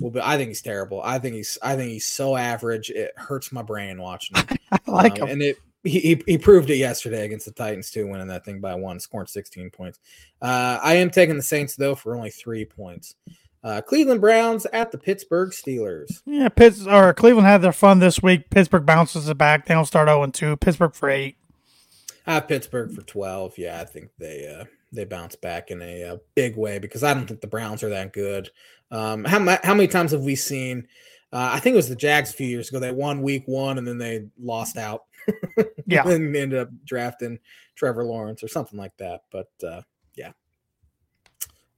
[0.00, 1.00] Well, but I think he's terrible.
[1.02, 2.90] I think he's I think he's so average.
[2.90, 4.58] It hurts my brain watching him.
[4.72, 8.06] I like um, him, and it he, he proved it yesterday against the Titans too,
[8.06, 10.00] winning that thing by one, scoring 16 points.
[10.42, 13.14] Uh, I am taking the Saints though for only three points.
[13.66, 16.22] Uh, Cleveland Browns at the Pittsburgh Steelers.
[16.24, 18.48] Yeah, Pitts or Cleveland had their fun this week.
[18.48, 19.66] Pittsburgh bounces it back.
[19.66, 20.56] They don't start 0 2.
[20.58, 21.36] Pittsburgh for eight.
[22.28, 23.58] I have Pittsburgh for 12.
[23.58, 27.02] Yeah, I think they uh, they bounce back in a, a, uh, big way because
[27.02, 28.50] I don't think the Browns are that good.
[28.92, 30.86] Um, how, how many times have we seen?
[31.32, 32.78] Uh, I think it was the Jags a few years ago.
[32.78, 35.06] They won week one and then they lost out.
[35.86, 36.06] yeah.
[36.06, 37.40] and ended up drafting
[37.74, 39.22] Trevor Lawrence or something like that.
[39.32, 39.80] But uh,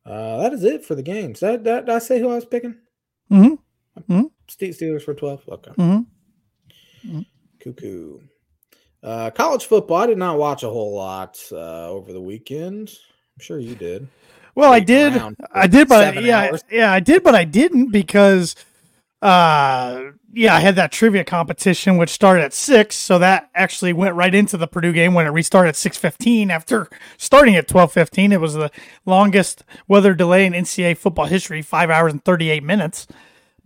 [0.09, 1.40] uh, that is it for the games.
[1.40, 2.76] That, that did I say who I was picking?
[3.30, 4.12] Mm-hmm.
[4.12, 4.22] mm-hmm.
[4.48, 5.42] Steelers for twelve.
[5.48, 5.70] Okay.
[5.72, 7.11] Mm-hmm.
[7.11, 7.20] mm-hmm.
[7.61, 8.20] Cuckoo.
[9.02, 9.98] Uh, college football.
[9.98, 12.88] I did not watch a whole lot uh, over the weekend.
[12.88, 14.09] I'm sure you did.
[14.54, 15.20] Well, I did.
[15.52, 16.64] I did, but yeah, hours.
[16.70, 18.56] yeah, I did, but I didn't because
[19.20, 20.02] uh
[20.32, 24.32] yeah i had that trivia competition which started at six so that actually went right
[24.32, 28.54] into the purdue game when it restarted at 6.15 after starting at 12.15 it was
[28.54, 28.70] the
[29.04, 33.06] longest weather delay in ncaa football history five hours and 38 minutes.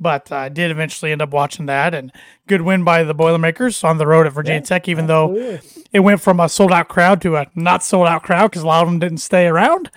[0.00, 2.10] But i uh, did eventually end up watching that and
[2.48, 5.60] good win by the boilermakers on the road at virginia yeah, tech even though
[5.92, 8.66] it went from a sold out crowd to a not sold out crowd because a
[8.66, 9.90] lot of them didn't stay around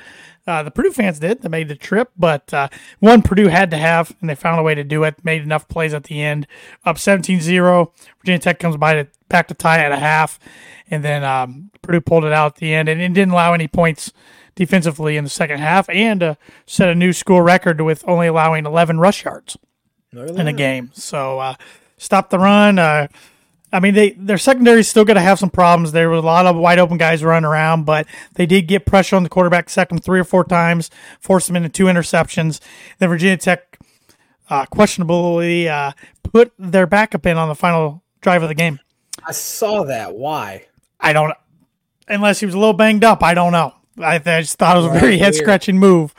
[0.47, 1.41] uh, the Purdue fans did.
[1.41, 2.69] They made the trip, but uh,
[2.99, 5.23] one Purdue had to have, and they found a way to do it.
[5.23, 6.47] Made enough plays at the end.
[6.85, 7.91] Up 17 0.
[8.19, 10.39] Virginia Tech comes by to back to tie at a half,
[10.89, 13.67] and then um, Purdue pulled it out at the end, and it didn't allow any
[13.67, 14.13] points
[14.53, 16.35] defensively in the second half, and uh,
[16.65, 19.57] set a new school record with only allowing 11 rush yards
[20.13, 20.91] in a game.
[20.93, 21.55] So, uh,
[21.97, 23.09] stop the run.
[23.75, 25.91] Uh, I mean, they their secondary is still going to have some problems.
[25.91, 29.15] There were a lot of wide open guys running around, but they did get pressure
[29.15, 32.59] on the quarterback, second three or four times, forced him into two interceptions.
[32.99, 33.77] Then Virginia Tech
[34.49, 35.91] uh, questionably uh,
[36.23, 38.79] put their backup in on the final drive of the game.
[39.27, 40.15] I saw that.
[40.15, 40.65] Why?
[40.99, 41.33] I don't.
[42.07, 43.73] Unless he was a little banged up, I don't know.
[43.97, 46.13] I, I just thought it was a very head scratching move.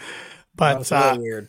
[0.57, 1.49] But uh, weird.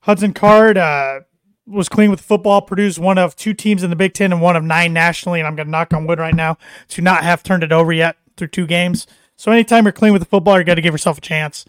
[0.00, 1.20] Hudson Card uh,
[1.68, 2.62] was clean with the football.
[2.62, 5.46] Purdue's one of two teams in the Big Ten and one of nine nationally, and
[5.46, 6.58] I'm going to knock on wood right now
[6.88, 9.06] to not have turned it over yet through two games.
[9.36, 11.64] So anytime you're clean with the football, you got to give yourself a chance.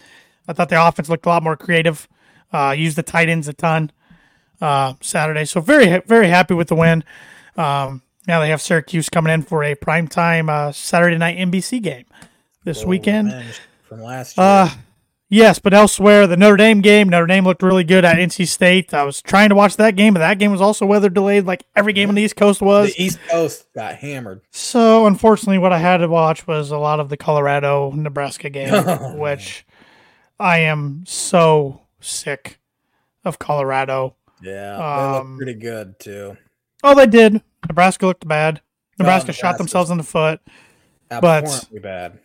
[0.48, 2.08] I thought the offense looked a lot more creative.
[2.52, 3.92] Uh, used the tight ends a ton
[4.60, 7.04] uh, Saturday, so very very happy with the win.
[7.56, 12.06] Um, now they have Syracuse coming in for a primetime uh, Saturday night NBC game
[12.64, 13.32] this weekend.
[13.88, 14.84] From last uh, year.
[15.32, 18.96] Yes, but elsewhere, the Notre Dame game, Notre Dame looked really good at NC State.
[18.96, 21.64] I was trying to watch that game, but that game was also weather delayed, like
[21.76, 22.96] every game on the East Coast was.
[22.96, 24.42] The East Coast got hammered.
[24.50, 28.74] So, unfortunately, what I had to watch was a lot of the Colorado Nebraska game,
[29.20, 29.68] which
[30.40, 32.60] I am so sick
[33.24, 34.16] of Colorado.
[34.42, 34.84] Yeah, they
[35.20, 36.38] Um, look pretty good too.
[36.84, 37.44] Oh, they did.
[37.68, 38.62] Nebraska looked bad.
[38.98, 40.42] Nebraska shot themselves in the foot.
[41.22, 42.20] but- bad.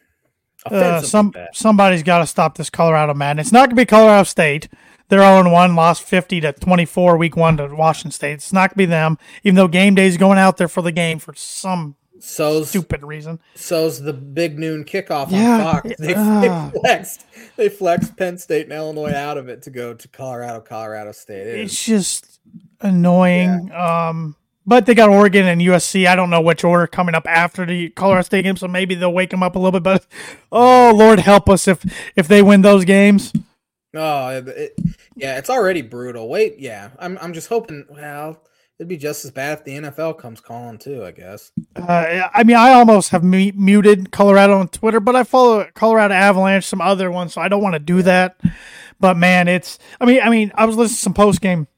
[0.65, 1.49] Uh, some bad.
[1.53, 3.49] somebody's got to stop this Colorado madness.
[3.49, 4.69] It's not gonna be Colorado State.
[5.09, 8.33] They're 0 1, lost 50 to 24 week one to Washington State.
[8.35, 11.19] It's not gonna be them, even though game day's going out there for the game
[11.19, 13.39] for some So's stupid reason.
[13.55, 15.91] so's the big noon kickoff Yeah, on Fox.
[15.99, 16.41] They, uh.
[16.71, 20.61] they flexed they flexed Penn State and Illinois out of it to go to Colorado,
[20.61, 21.47] Colorado State.
[21.49, 22.41] It is- It's just
[22.81, 23.71] annoying.
[23.73, 24.37] Um,
[24.67, 26.07] but they got Oregon and USC.
[26.07, 29.13] I don't know which order coming up after the Colorado State game, so maybe they'll
[29.13, 29.83] wake them up a little bit.
[29.83, 30.07] But
[30.53, 31.85] oh Lord, help us if
[32.17, 33.33] if they win those games.
[33.97, 34.75] Oh, it,
[35.15, 36.29] yeah, it's already brutal.
[36.29, 37.87] Wait, yeah, I'm I'm just hoping.
[37.89, 38.43] Well,
[38.79, 41.05] it'd be just as bad if the NFL comes calling too.
[41.05, 41.53] I guess.
[41.77, 46.15] Uh, I mean, I almost have mu- muted Colorado on Twitter, but I follow Colorado
[46.15, 48.41] Avalanche, some other ones, so I don't want to do that.
[48.99, 49.79] But man, it's.
[50.01, 51.69] I mean, I mean, I was listening to some post game.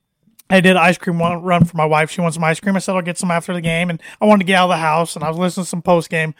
[0.49, 2.11] I did ice cream run for my wife.
[2.11, 2.76] She wants some ice cream.
[2.76, 4.70] I said I'll get some after the game, and I wanted to get out of
[4.70, 5.16] the house.
[5.16, 6.34] And I was listening to some post game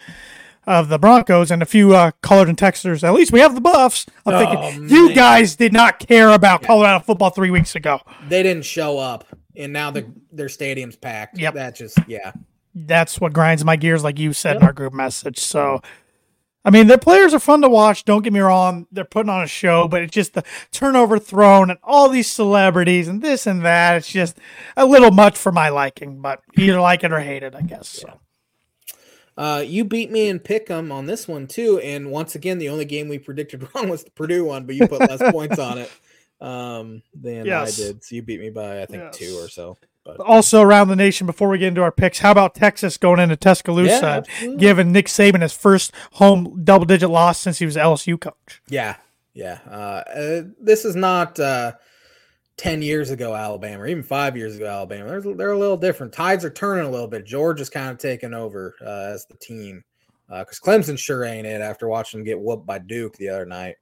[0.67, 3.03] of the Broncos and a few uh, colored and texters.
[3.05, 4.07] At least we have the Buffs.
[4.25, 4.39] I'm Oh,
[4.71, 8.01] thinking you guys did not care about Colorado football three weeks ago.
[8.29, 9.25] They didn't show up,
[9.57, 11.39] and now the, their stadium's packed.
[11.39, 11.55] Yep.
[11.55, 12.33] That just yeah.
[12.75, 15.39] that's what grinds my gears, like you said in our group message.
[15.39, 15.81] So,
[16.67, 18.05] I mean, their players are fun to watch.
[18.05, 20.43] Don't get me wrong; they're putting on a show, but it's just the
[20.73, 23.99] turnover thrown and all these celebrities and this and that.
[23.99, 24.37] It's just
[24.77, 26.21] a little much for my liking.
[26.21, 27.89] But either like it or hate it, I guess.
[27.89, 28.21] So.
[29.37, 32.85] Uh, you beat me in Pick'em on this one too, and once again, the only
[32.85, 35.93] game we predicted wrong was the Purdue one, but you put less points on it
[36.41, 37.79] um, than Yes.
[37.79, 38.03] I did.
[38.03, 39.17] So you beat me by I think Yes.
[39.17, 39.79] two or so.
[40.07, 43.21] But Also, around the nation, before we get into our picks, how about Texas going
[43.21, 48.21] into Tuscaloosa, Yeah, giving Nick Saban his first home double-digit loss since he was LSU
[48.21, 48.63] coach?
[48.69, 48.97] yeah,
[49.35, 49.59] yeah.
[49.69, 51.73] Uh, uh, this is not uh,
[52.57, 55.09] ten years ago Alabama, or even five years ago Alabama.
[55.21, 56.13] They're they're a little different.
[56.13, 57.27] Tides are turning a little bit.
[57.27, 59.83] Georgia's kind of taking over uh, as the team
[60.29, 63.77] because Clemson sure ain't it after watching them get whooped by Duke the other night,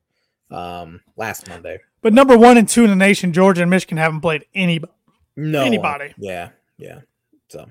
[0.51, 1.79] um, last Monday.
[2.03, 4.93] But number one and two in the nation, Georgia and Michigan haven't played anybody.
[5.37, 6.14] No one.
[6.18, 7.01] Yeah, yeah.
[7.49, 7.70] So,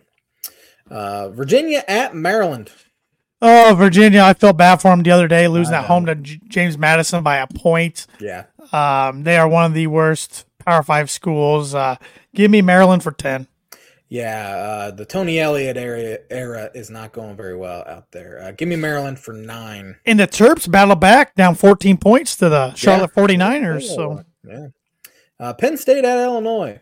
[0.90, 2.72] uh, Virginia at Maryland.
[3.42, 4.22] Oh, Virginia!
[4.22, 7.24] I felt bad for them the other day, losing at home to J- James Madison
[7.24, 8.08] by a point.
[8.20, 11.76] Yeah, Um, they are one of the worst Power Five schools.
[11.76, 11.98] Uh,
[12.34, 13.48] give me Maryland for ten.
[14.08, 14.48] yeah.
[14.56, 18.42] Uh, the Tony Elliott era era is not going very well out there.
[18.42, 19.98] Uh, give me Maryland for nine.
[20.06, 23.84] And the Terps battle back, down 14 points to the Charlotte 49ers.
[23.94, 24.68] So yeah.
[25.38, 26.80] Uh, Penn State at Illinois.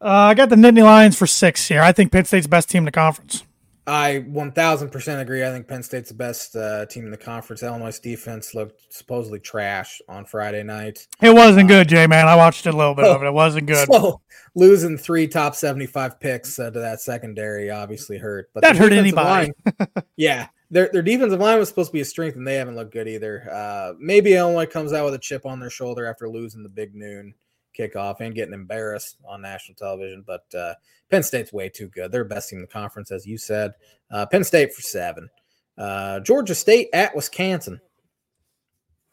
[0.00, 1.82] Uh, I got the Nittany Lions for six here.
[1.82, 3.44] I think Penn State's best team in the conference.
[3.86, 5.42] I 1000% agree.
[5.46, 7.62] I think Penn State's the best uh, team in the conference.
[7.62, 11.06] Illinois' defense looked supposedly trash on Friday night.
[11.22, 12.28] It wasn't good, Jay, man.
[12.28, 13.26] I watched a little bit of it.
[13.26, 13.88] It wasn't good.
[13.90, 14.20] So
[14.54, 18.50] losing three top 75 picks uh, to that secondary obviously hurt.
[18.52, 19.52] But That hurt anybody.
[19.64, 20.48] line- yeah.
[20.70, 23.08] Their, their defensive line was supposed to be a strength, and they haven't looked good
[23.08, 23.48] either.
[23.50, 26.94] Uh, maybe Illinois comes out with a chip on their shoulder after losing the big
[26.94, 27.32] noon
[27.78, 30.24] kickoff and getting embarrassed on national television.
[30.26, 30.74] But uh,
[31.10, 32.12] Penn State's way too good.
[32.12, 33.72] They're best team in the conference, as you said.
[34.10, 35.28] Uh, Penn State for seven.
[35.76, 37.80] Uh, Georgia State at Wisconsin.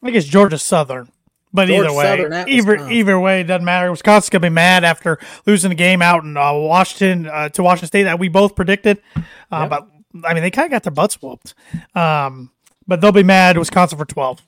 [0.02, 1.10] I guess Georgia Southern.
[1.52, 3.90] But Georgia either way, either, either way, it doesn't matter.
[3.90, 7.86] Wisconsin's gonna be mad after losing the game out in uh, Washington uh, to Washington
[7.86, 9.00] State that we both predicted.
[9.50, 9.70] Uh, Yep.
[9.70, 9.88] But
[10.28, 11.54] I mean, they kind of got their butts whooped.
[11.94, 12.50] Um,
[12.86, 13.56] but they'll be mad.
[13.56, 14.42] Wisconsin for twelve.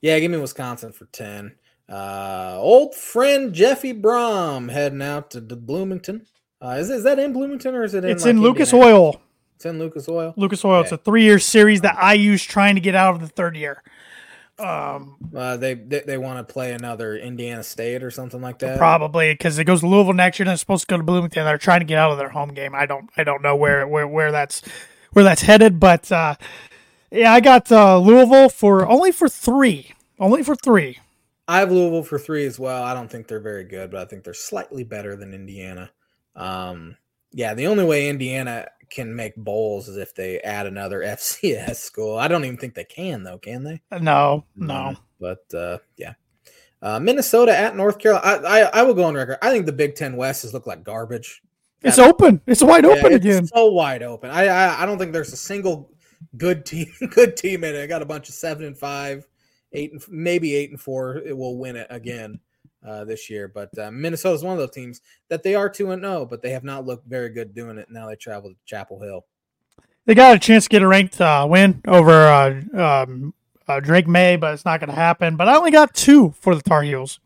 [0.00, 1.54] Yeah, give me Wisconsin for 10.
[1.90, 6.26] Uh, old friend Jeffy Brohm heading out to, to Bloomington.
[6.62, 8.94] Uh, is, is that in Bloomington or is it in It's like, in Lucas Indiana?
[8.94, 9.20] Oil.
[9.56, 10.32] It's in Lucas Oil.
[10.36, 10.82] Lucas Oil.
[10.82, 13.82] It's a three-year series that IU's trying to get out of the third year.
[14.58, 18.76] Um, Uh, they they, they want to play another Indiana State or something like that.
[18.78, 21.44] probably because it goes to Louisville next year, and it's supposed to go to Bloomington.
[21.44, 22.74] They're trying to get out of their home game.
[22.74, 24.62] I don't, I don't know where where where that's
[25.12, 26.34] where that's headed, but uh,
[27.10, 30.98] yeah, I got uh, Louisville for only for three, only for three.
[31.50, 32.84] I have Louisville for three as well.
[32.84, 35.90] I don't think they're very good, but I think they're slightly better than Indiana.
[36.36, 36.96] Um,
[37.32, 42.16] yeah, the only way Indiana can make bowls is if they add another FCS school.
[42.16, 43.82] I don't even think they can though, can they?
[43.90, 44.94] No, no.
[45.20, 46.14] But uh, yeah,
[46.82, 48.46] uh, Minnesota at North Carolina.
[48.46, 49.38] I, I I will go on record.
[49.42, 51.42] I think the Big Ten West has looked like garbage.
[51.82, 52.42] It's open.
[52.46, 53.46] It's wide Yeah, open it's again.
[53.48, 54.30] So wide open.
[54.30, 55.90] I, I I don't think there's a single
[56.36, 57.82] good team good team in it.
[57.82, 59.26] I got a bunch of seven and five,
[59.72, 61.16] eight and maybe eight and four.
[61.18, 62.40] It will win it again
[62.86, 63.48] uh, this year.
[63.48, 66.42] But uh, Minnesota is one of those teams that they are two and zero, but
[66.42, 67.88] they have not looked very good doing it.
[67.90, 69.24] Now they travel to Chapel Hill.
[70.06, 73.34] They got a chance to get a ranked uh, win over uh, um,
[73.68, 75.36] uh, Drake Maye, but it's not going to happen.
[75.36, 77.20] But I only got two for the Tar Heels.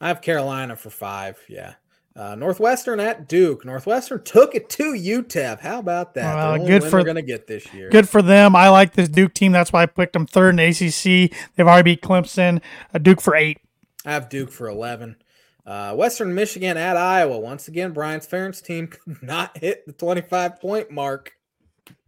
[0.00, 1.38] I have Carolina for five.
[1.48, 1.74] Yeah.
[2.18, 3.64] Uh, Northwestern at Duke.
[3.64, 5.60] Northwestern took it to UTEP.
[5.60, 6.34] How about that?
[6.34, 7.90] Well, good for- going to get this year.
[7.90, 8.56] Good for them.
[8.56, 9.52] I like this Duke team.
[9.52, 11.32] That's why I picked them third in the ACC.
[11.54, 12.60] They've already beat Clemson.
[12.92, 13.58] A Duke for eight.
[14.04, 15.14] I have Duke for 11.
[15.64, 17.38] Uh, Western Michigan at Iowa.
[17.38, 21.34] Once again, Brian Ferentz team could not hit the 25 point mark.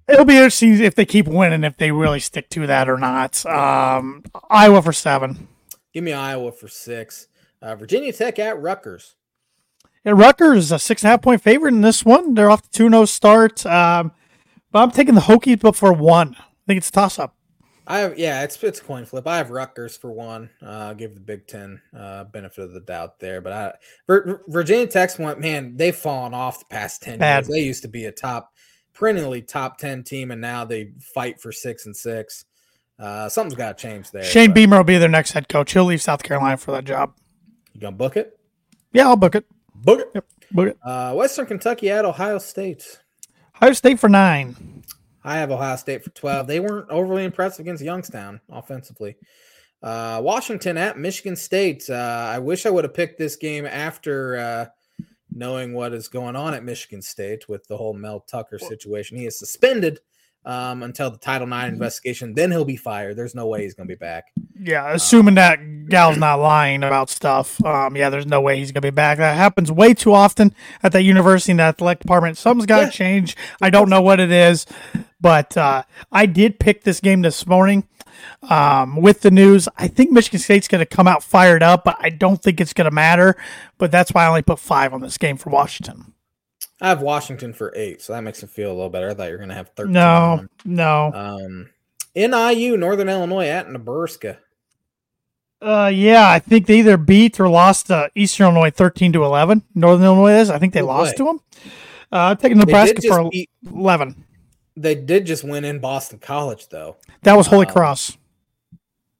[0.08, 3.46] It'll be interesting if they keep winning, if they really stick to that or not.
[3.46, 5.46] Um, Iowa for seven.
[5.94, 7.28] Give me Iowa for six.
[7.62, 9.14] Uh, Virginia Tech at Rutgers.
[10.04, 12.34] And Rutgers a six and a half point favorite in this one.
[12.34, 13.64] They're off the two 0 start.
[13.66, 14.12] Um,
[14.72, 16.36] but I'm taking the Hokies, but for one.
[16.38, 17.34] I think it's a toss up.
[17.86, 19.26] I have, yeah, it's it's a coin flip.
[19.26, 20.48] I have Rutgers for one.
[20.62, 23.52] Uh, I'll give the Big Ten uh, benefit of the doubt there, but
[24.08, 25.76] I Virginia Tech's went man.
[25.76, 27.38] They've fallen off the past ten Bad.
[27.38, 27.48] years.
[27.48, 28.54] They used to be a top,
[28.94, 32.44] perennially top ten team, and now they fight for six and six.
[32.96, 34.22] Uh, something's got to change there.
[34.22, 35.72] Shane but Beamer will be their next head coach.
[35.72, 37.14] He'll leave South Carolina for that job.
[37.74, 38.38] you gonna book it?
[38.92, 39.46] Yeah, I'll book it.
[39.84, 40.10] Book it.
[40.14, 40.78] Yep, book it.
[40.82, 43.00] Uh, Western Kentucky at Ohio State.
[43.56, 44.82] Ohio State for nine.
[45.24, 46.46] I have Ohio State for 12.
[46.46, 49.16] They weren't overly impressive against Youngstown offensively.
[49.82, 51.88] Uh, Washington at Michigan State.
[51.88, 51.94] Uh,
[52.34, 54.66] I wish I would have picked this game after uh,
[55.32, 59.16] knowing what is going on at Michigan State with the whole Mel Tucker situation.
[59.16, 60.00] He is suspended
[60.44, 62.34] um, until the Title IX investigation.
[62.34, 63.16] Then he'll be fired.
[63.16, 64.24] There's no way he's going to be back.
[64.58, 67.62] Yeah, assuming that gal's not lying about stuff.
[67.64, 69.18] Um, yeah, there's no way he's gonna be back.
[69.18, 72.36] That happens way too often at that university and athletic department.
[72.38, 72.90] Something's got to Yeah.
[72.90, 73.36] change.
[73.60, 74.66] I don't know what it is,
[75.20, 75.82] but uh,
[76.12, 77.88] I did pick this game this morning.
[78.48, 81.96] Um, with the news, I think Michigan State's going to come out fired up, but
[82.00, 83.34] I don't think it's going to matter.
[83.78, 86.12] But that's why I only put five on this game for Washington.
[86.80, 89.10] I have Washington for eight, so that makes it feel a little better.
[89.10, 89.92] I thought you were going to have 13.
[89.92, 91.12] No, no.
[91.12, 91.70] Um,
[92.14, 94.38] NIU, Northern Illinois at Nebraska.
[95.62, 99.62] Uh, yeah, I think they either beat or lost to Eastern Illinois thirteen to eleven.
[99.74, 100.48] Northern Illinois is.
[100.48, 101.16] I think they Good lost way.
[101.18, 101.40] to them.
[102.10, 104.24] Uh, I'm taking Nebraska for beat- eleven.
[104.74, 106.96] They did just win in Boston College, though.
[107.24, 108.16] That was Holy Um, Cross.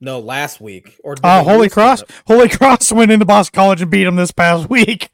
[0.01, 0.99] No, last week.
[1.05, 2.05] Or Oh, Holy Cross!
[2.27, 5.11] Holy Cross went into Boston College and beat them this past week.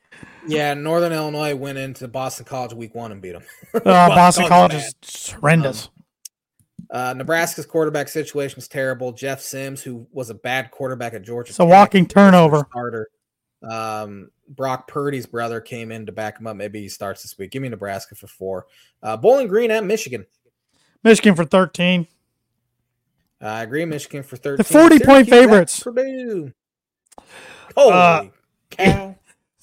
[0.49, 3.43] Yeah, Northern Illinois went into Boston College week one and beat them.
[3.75, 5.91] Uh, Boston College is horrendous.
[6.91, 9.13] Uh, Nebraska's quarterback situation is terrible.
[9.13, 12.67] Jeff Sims, who was a bad quarterback at Georgia, It's a walking turnover.
[12.71, 13.09] Starter.
[13.69, 16.57] Um, Brock Purdy's brother came in to back him up.
[16.57, 17.51] Maybe he starts this week.
[17.51, 18.67] Give me Nebraska for four.
[19.03, 20.27] Uh, Bowling Green at Michigan.
[21.03, 22.07] Michigan for thirteen.
[23.43, 23.85] Uh, I agree.
[23.85, 24.59] Michigan for thirteen.
[24.59, 25.81] The 40 point favorites.
[25.83, 26.53] Purdue.
[27.77, 28.25] Holy Uh,
[28.71, 29.16] cow!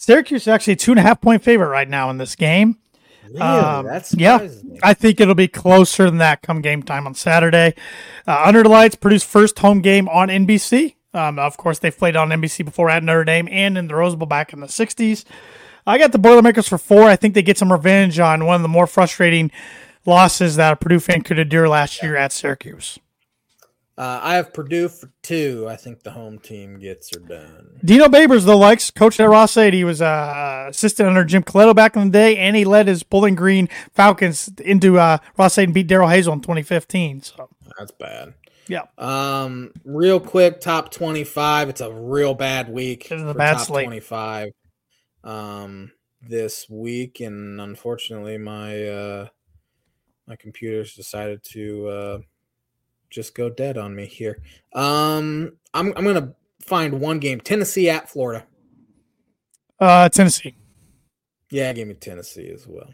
[0.04, 2.78] Syracuse is actually a two and a half point favorite right now in this game.
[3.24, 3.40] Really?
[3.40, 4.38] um, That's yeah.
[4.40, 4.78] me.
[4.84, 7.74] I think it'll be closer than that come game time on Saturday.
[8.28, 10.96] Uh, Under the Lights Purdue's first home game on NBC.
[11.14, 14.18] Um, of course, they've played on NBC before at Notre Dame and in the Rose
[14.18, 15.24] Bowl back in the 60s.
[15.88, 17.04] I got the Boilermakers for four.
[17.04, 19.52] I think they get some revenge on one of the more frustrating
[20.06, 23.00] losses that a Purdue fan could endure last year at Syracuse.
[23.96, 25.68] Uh, I have Purdue for two.
[25.70, 27.80] I think the home team gets her done.
[27.86, 29.74] Dino Babers, though, likes coach at Ross-Ade.
[29.76, 33.04] He was uh, assistant under Jim Colletto back in the day, and he led his
[33.04, 37.22] Bowling Green Falcons into uh, Ross-Ade and beat Darrell Hazell in 2015.
[37.22, 38.34] So, That's bad.
[38.68, 38.86] yeah.
[38.98, 41.70] Um, real quick, top twenty-five.
[41.70, 43.86] It's a real bad week This is a bad top slate.
[43.86, 44.54] twenty-five.
[45.24, 45.92] Um,
[46.22, 49.28] this week, and unfortunately, my uh,
[50.28, 52.18] my computer's decided to uh,
[53.14, 54.42] just go dead on me here.
[54.74, 58.46] Um, I'm I'm gonna find one game: Tennessee at Florida.
[59.80, 60.56] Uh, Tennessee.
[61.50, 62.90] Yeah, give me Tennessee as well.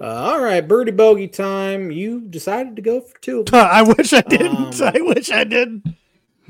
[0.00, 1.90] Uh, all right, birdie bogey time.
[1.90, 3.44] You decided to go for two.
[3.52, 4.80] I wish I didn't.
[4.80, 5.86] Um, I wish I didn't.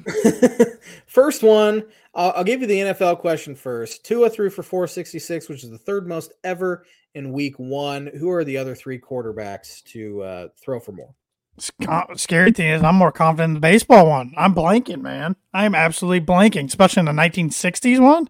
[1.07, 1.85] first one,
[2.15, 4.05] I'll, I'll give you the NFL question first.
[4.05, 6.85] Tua threw for 466, which is the third most ever
[7.15, 8.11] in week one.
[8.19, 11.15] Who are the other three quarterbacks to uh, throw for more?
[11.59, 11.75] Sc-
[12.17, 14.33] Scary thing is, I'm more confident in the baseball one.
[14.37, 15.37] I'm blanking, man.
[15.53, 18.29] I'm absolutely blanking, especially in the 1960s one.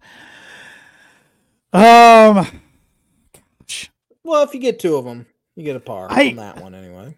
[1.73, 2.61] Um,
[4.23, 6.75] Well, if you get two of them, you get a par I- on that one
[6.75, 7.17] anyway.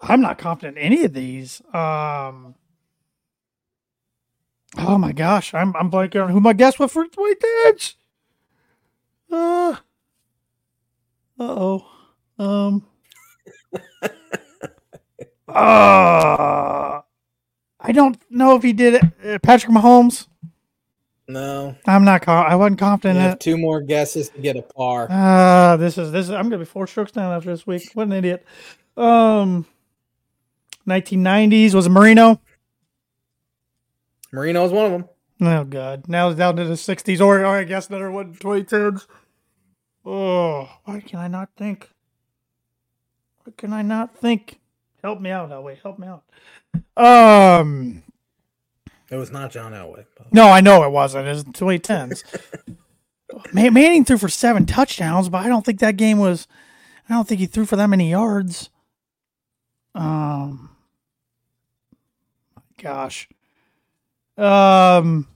[0.00, 1.60] I'm not confident in any of these.
[1.74, 2.54] Um,
[4.76, 7.96] oh my gosh, I'm I'm blanking on who my guess was for twenty thirds.
[9.32, 9.76] Uh,
[11.40, 11.86] uh oh.
[12.38, 12.86] Um.
[15.48, 17.00] Uh,
[17.80, 19.02] I don't know if he did it.
[19.24, 20.26] Uh, Patrick Mahomes.
[21.30, 22.26] No, I'm not.
[22.26, 25.08] I wasn't confident in have two more guesses to get a par.
[25.10, 26.30] Uh, this is this is.
[26.30, 27.90] I'm gonna be four strokes down after this week.
[27.92, 28.46] What an idiot.
[28.96, 29.66] Um,
[30.86, 32.40] 1990s was it Marino.
[34.32, 35.08] Marino is one of them.
[35.40, 36.08] Oh god.
[36.08, 39.06] Now it's down to the sixties or, or I guess another one twenty tens.
[40.04, 41.90] Oh, why can I not think?
[43.44, 44.58] Why can I not think?
[45.08, 45.80] Help me out, Elway.
[45.80, 46.22] Help me out.
[47.02, 48.02] Um
[49.10, 50.04] It was not John Elway.
[50.32, 51.26] No, I know it wasn't.
[51.26, 52.24] It was twenty tens.
[53.54, 56.46] Man, Manning threw for seven touchdowns, but I don't think that game was
[57.08, 58.68] I don't think he threw for that many yards.
[59.94, 60.76] Um
[62.76, 63.30] gosh.
[64.36, 65.26] Um,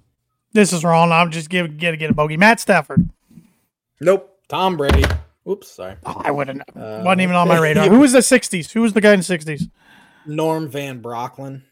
[0.53, 1.13] this is wrong.
[1.13, 2.37] I'm just giving get get a bogey.
[2.37, 3.09] Matt Stafford.
[4.03, 4.39] Nope.
[4.49, 5.05] Tom Brady.
[5.49, 5.97] Oops, sorry.
[6.07, 6.61] Oh, I wouldn't.
[6.75, 7.89] Uh, wasn't even on my radar.
[7.89, 8.71] Who was the '60s?
[8.73, 9.69] Who was the guy in the '60s?
[10.27, 11.63] Norm Van Brocklin.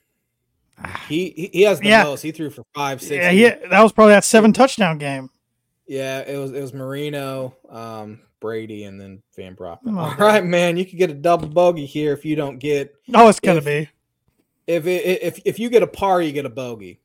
[1.08, 2.04] He he, he has the Yeah.
[2.04, 2.22] most.
[2.22, 3.22] He threw for five, six.
[3.22, 5.28] Yeah, yeah, that was probably that seven touchdown game.
[5.86, 9.94] Yeah, it was it was Marino, um, Brady, and then Van Brocklin.
[9.96, 12.94] Oh, All right, man, you could get a double bogey here if you don't get
[13.14, 13.88] Oh, it's gonna If- be.
[14.66, 17.00] if it, if if you get a par, you get a bogey.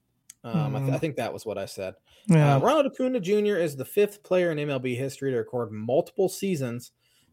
[0.46, 0.94] Um, I, th-.
[0.94, 1.96] I think that was what I said.
[2.28, 2.56] Yeah.
[2.56, 3.56] Uh, Ronald Acuna Jr.
[3.58, 6.92] is the fifth player in MLB history to record multiple seasons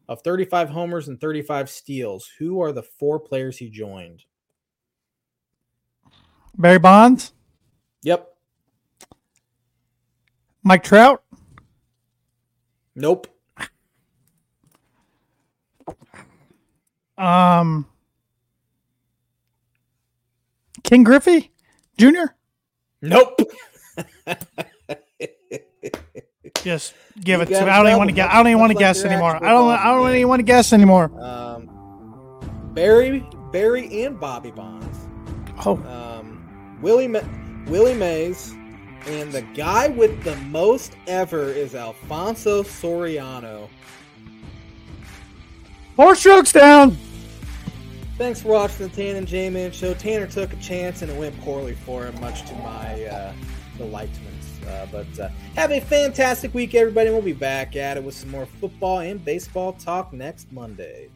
[0.08, 2.28] of 35 homers and 35 steals.
[2.38, 4.24] Who are the four players he joined?
[6.56, 7.32] Barry Bonds,
[8.02, 8.28] Yep.
[10.64, 11.22] Mike Trout,
[12.94, 13.26] Nope.
[17.18, 17.86] um,
[20.82, 21.52] Ken Griffey
[21.98, 22.26] Jr.
[23.02, 23.38] Nope.
[26.62, 27.70] Just give You it to me.
[27.70, 28.28] I don't even want to guess.
[28.30, 29.36] I don't even want to like guess anymore.
[29.44, 29.70] I don't.
[29.70, 31.10] I don't even want to guess anymore.
[31.20, 31.68] um,
[32.72, 34.96] Barry, Barry, and Bobby Bonds.
[35.66, 37.20] Oh, Um, Willie, Ma-
[37.66, 38.52] Willie Mays,
[39.06, 43.68] and the guy with the most ever is Alfonso Soriano.
[45.96, 46.96] four strokes down.
[48.22, 49.94] Thanks for watching the Tan and J Man show.
[49.94, 53.32] Tanner took a chance and it went poorly for him, much to my uh,
[53.76, 54.60] delightments.
[54.64, 57.10] Uh, but uh, have a fantastic week, everybody.
[57.10, 61.10] We'll be back at it with some more football and baseball talk next Monday.